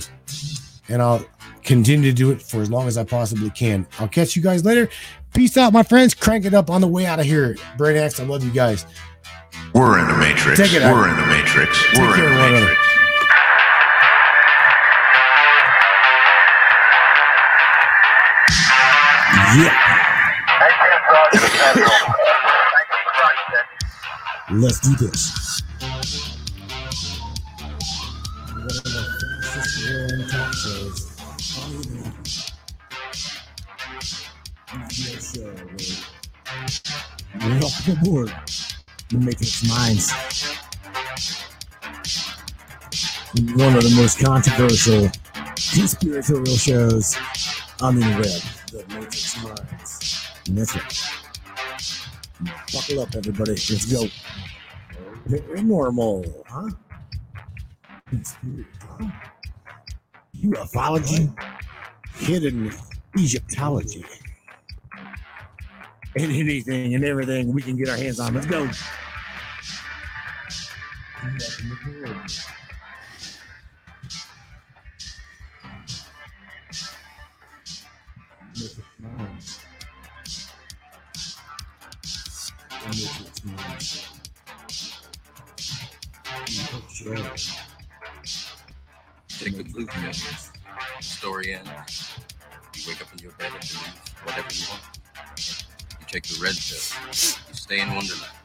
[0.89, 1.25] And I'll
[1.63, 3.85] continue to do it for as long as I possibly can.
[3.99, 4.89] I'll catch you guys later.
[5.33, 6.13] Peace out, my friends.
[6.13, 7.55] Crank it up on the way out of here.
[7.77, 8.85] Brainiacs, I love you guys.
[9.73, 10.57] We're in the Matrix.
[10.59, 10.93] Take it out.
[10.93, 11.77] We're in the Matrix.
[11.91, 12.59] Take We're in the.
[12.61, 12.77] Matrix.
[19.57, 19.75] Yeah.
[24.51, 25.61] Let's do this.
[28.51, 29.05] One of the
[29.43, 30.99] fastest growing talk shows
[31.59, 32.51] on the internet.
[34.73, 35.49] Radio show
[37.39, 38.29] where- Welcome aboard
[39.41, 40.11] Matrix Minds.
[43.55, 45.09] One of the most controversial
[45.73, 47.17] conspiratorial shows
[47.81, 50.27] on the web, the Matrix Minds.
[50.47, 51.01] And that's right.
[52.71, 53.51] Buckle up, everybody.
[53.53, 54.05] Let's go.
[55.27, 56.69] Paranormal, huh?
[58.09, 59.07] Conspiracy, huh?
[60.37, 61.33] Ufology,
[62.13, 62.71] hidden
[63.17, 64.05] Egyptology,
[66.15, 68.35] and anything and everything we can get our hands on.
[68.35, 68.69] Let's go.
[71.21, 71.29] Take
[89.57, 90.13] the blue pill.
[91.01, 92.17] Story ends.
[92.75, 94.81] You wake up in your bed and believe whatever you want.
[95.99, 96.79] You take the red pill.
[97.05, 98.40] You stay in Wonderland.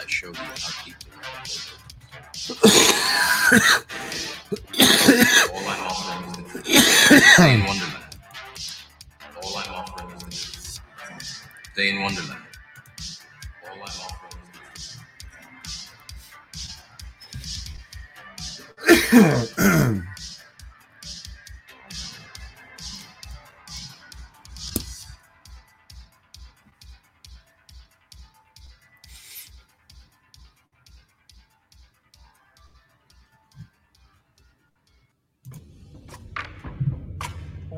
[0.00, 1.24] I show you how deeply you
[5.52, 7.24] All I'm offering is the truth.
[7.34, 8.16] Stay in Wonderland.
[9.42, 10.80] All I'm offering is the truth.
[11.74, 12.44] Stay in Wonderland.
[13.62, 14.40] All I'm offering
[14.74, 14.96] is
[18.96, 19.20] the
[19.66, 20.06] truth.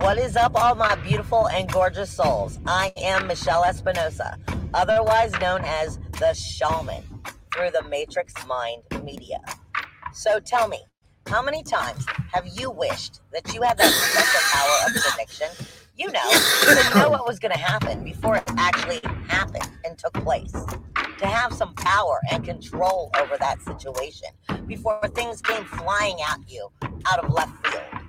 [0.03, 2.59] What is up, all my beautiful and gorgeous souls?
[2.66, 4.36] I am Michelle Espinosa,
[4.74, 7.05] otherwise known as the Shaman,
[7.55, 9.40] through the Matrix Mind Media.
[10.12, 10.80] So tell me,
[11.28, 15.66] how many times have you wished that you had that special power of prediction?
[15.96, 16.30] You know,
[16.90, 20.53] to know what was going to happen before it actually happened and took place.
[21.18, 24.31] To have some power and control over that situation
[24.66, 26.70] before things came flying at you
[27.06, 28.02] out of left field.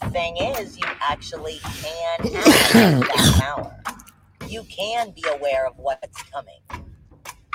[0.00, 3.76] The thing is, you actually can have that power.
[4.48, 6.60] You can be aware of what's coming.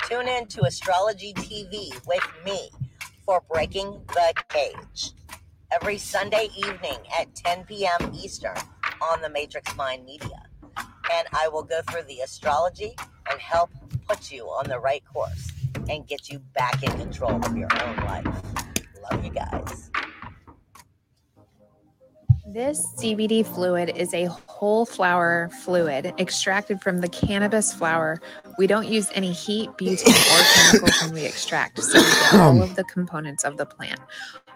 [0.08, 2.70] Tune in to Astrology TV with me
[3.26, 5.14] for Breaking the Cage
[5.72, 8.12] every Sunday evening at 10 p.m.
[8.14, 8.58] Eastern
[9.02, 10.44] on the Matrix Mind Media.
[10.78, 12.96] And I will go through the astrology
[13.32, 13.72] and help
[14.08, 15.52] put you on the right course
[15.90, 18.44] and get you back in control of your own life.
[19.12, 19.90] Love you guys.
[22.50, 28.22] This CBD fluid is a whole flower fluid extracted from the cannabis flower.
[28.58, 32.62] We don't use any heat, butane, or chemicals when we extract, so we get all
[32.62, 34.00] of the components of the plant.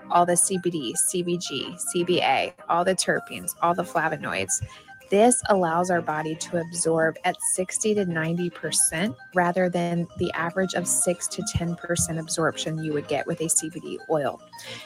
[0.10, 4.64] All the CBD, CBG, CBA, all the terpenes, all the flavonoids.
[5.12, 10.88] This allows our body to absorb at 60 to 90% rather than the average of
[10.88, 14.42] 6 to 10% absorption you would get with a CBD oil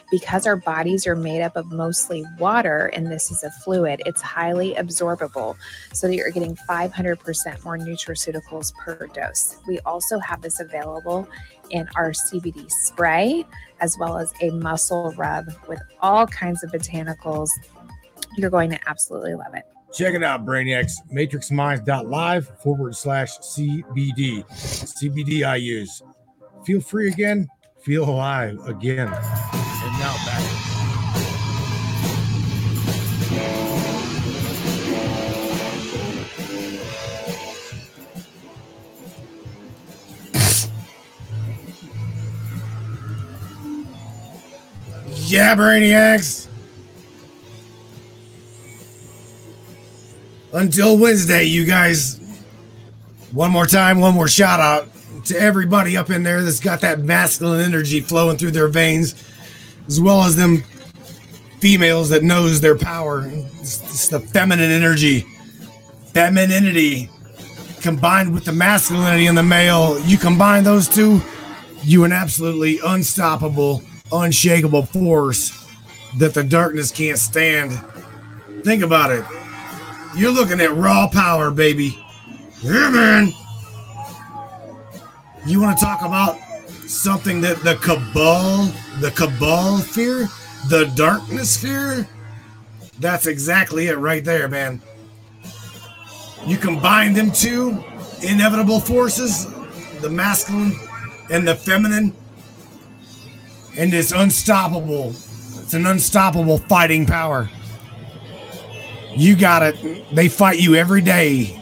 [0.10, 4.20] because our bodies are made up of mostly water and this is a fluid, it's
[4.20, 5.56] highly absorbable
[5.94, 9.58] so that you're getting 500% more nutraceuticals per dose.
[9.68, 11.30] We also have this available
[11.70, 13.46] in our CBD spray
[13.80, 17.50] as well as a muscle rub with all kinds of botanicals.
[18.38, 19.66] You're going to absolutely love it.
[19.96, 20.96] Check it out, Brainiacs.
[21.10, 24.46] MatrixMinds.live forward slash CBD.
[24.50, 26.04] CBD I use.
[26.66, 27.48] Feel free again.
[27.82, 29.08] Feel alive again.
[29.08, 30.42] And now back.
[45.28, 46.50] Yeah, Brainiacs.
[50.56, 52.18] Until Wednesday, you guys.
[53.34, 54.88] One more time, one more shout out
[55.26, 59.16] to everybody up in there that's got that masculine energy flowing through their veins,
[59.88, 60.64] as well as them
[61.60, 63.26] females that knows their power.
[63.60, 65.26] It's, it's the feminine energy,
[66.14, 67.10] femininity
[67.82, 70.00] combined with the masculinity in the male.
[70.06, 71.22] You combine those two,
[71.84, 75.68] you an absolutely unstoppable, unshakable force
[76.18, 77.78] that the darkness can't stand.
[78.64, 79.26] Think about it.
[80.16, 82.00] You're looking at raw power, baby.
[82.62, 83.34] Yeah, man.
[85.46, 86.40] You want to talk about
[86.88, 88.72] something that the cabal,
[89.02, 90.30] the cabal fear,
[90.70, 92.08] the darkness fear?
[93.00, 94.82] That's exactly it right there, man.
[96.46, 97.84] You combine them two
[98.24, 99.48] inevitable forces,
[100.02, 100.80] the masculine
[101.30, 102.16] and the feminine,
[103.78, 105.10] and it's unstoppable.
[105.10, 107.50] It's an unstoppable fighting power.
[109.16, 110.14] You got it.
[110.14, 111.62] They fight you every day.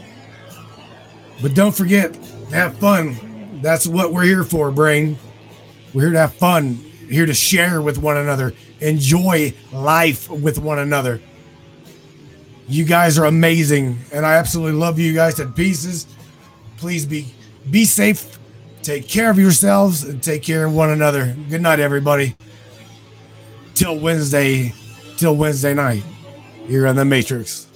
[1.42, 2.16] But don't forget,
[2.52, 3.60] have fun.
[3.62, 5.18] That's what we're here for, brain.
[5.94, 6.76] We're here to have fun,
[7.10, 11.22] here to share with one another, enjoy life with one another.
[12.68, 16.08] You guys are amazing, and I absolutely love you guys to pieces.
[16.78, 17.34] Please be
[17.70, 18.40] be safe,
[18.82, 21.36] take care of yourselves, and take care of one another.
[21.50, 22.36] Good night, everybody.
[23.76, 24.74] Till Wednesday,
[25.18, 26.04] till Wednesday night.
[26.68, 27.68] Here on the Matrix.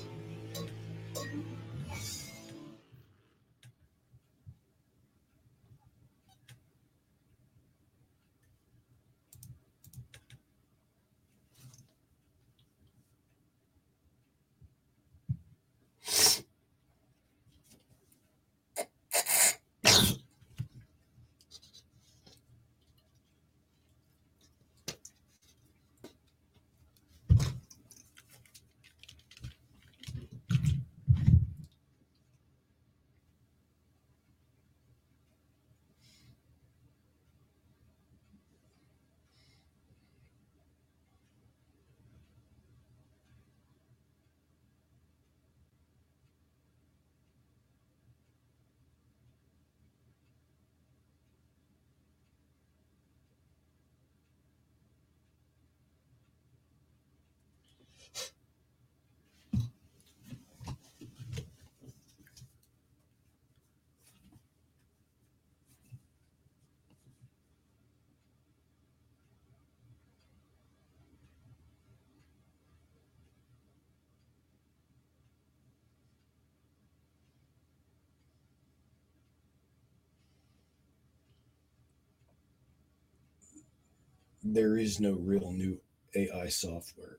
[84.50, 85.82] There is no real new
[86.16, 87.18] AI software.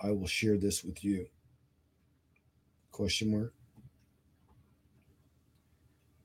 [0.00, 1.26] I will share this with you.
[2.92, 3.52] Question mark.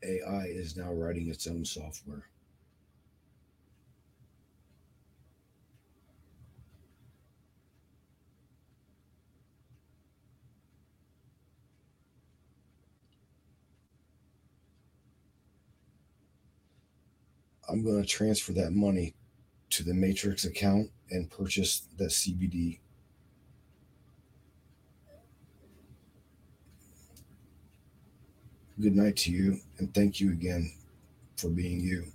[0.01, 2.30] AI is now writing its own software.
[17.76, 19.15] I'm going to transfer that money
[19.72, 22.80] to the Matrix account and purchase that CBD.
[28.80, 30.72] Good night to you, and thank you again
[31.35, 32.15] for being you.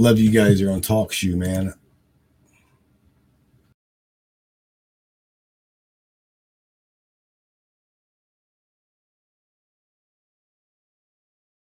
[0.00, 1.74] Love you guys You're on TalkShoe, man.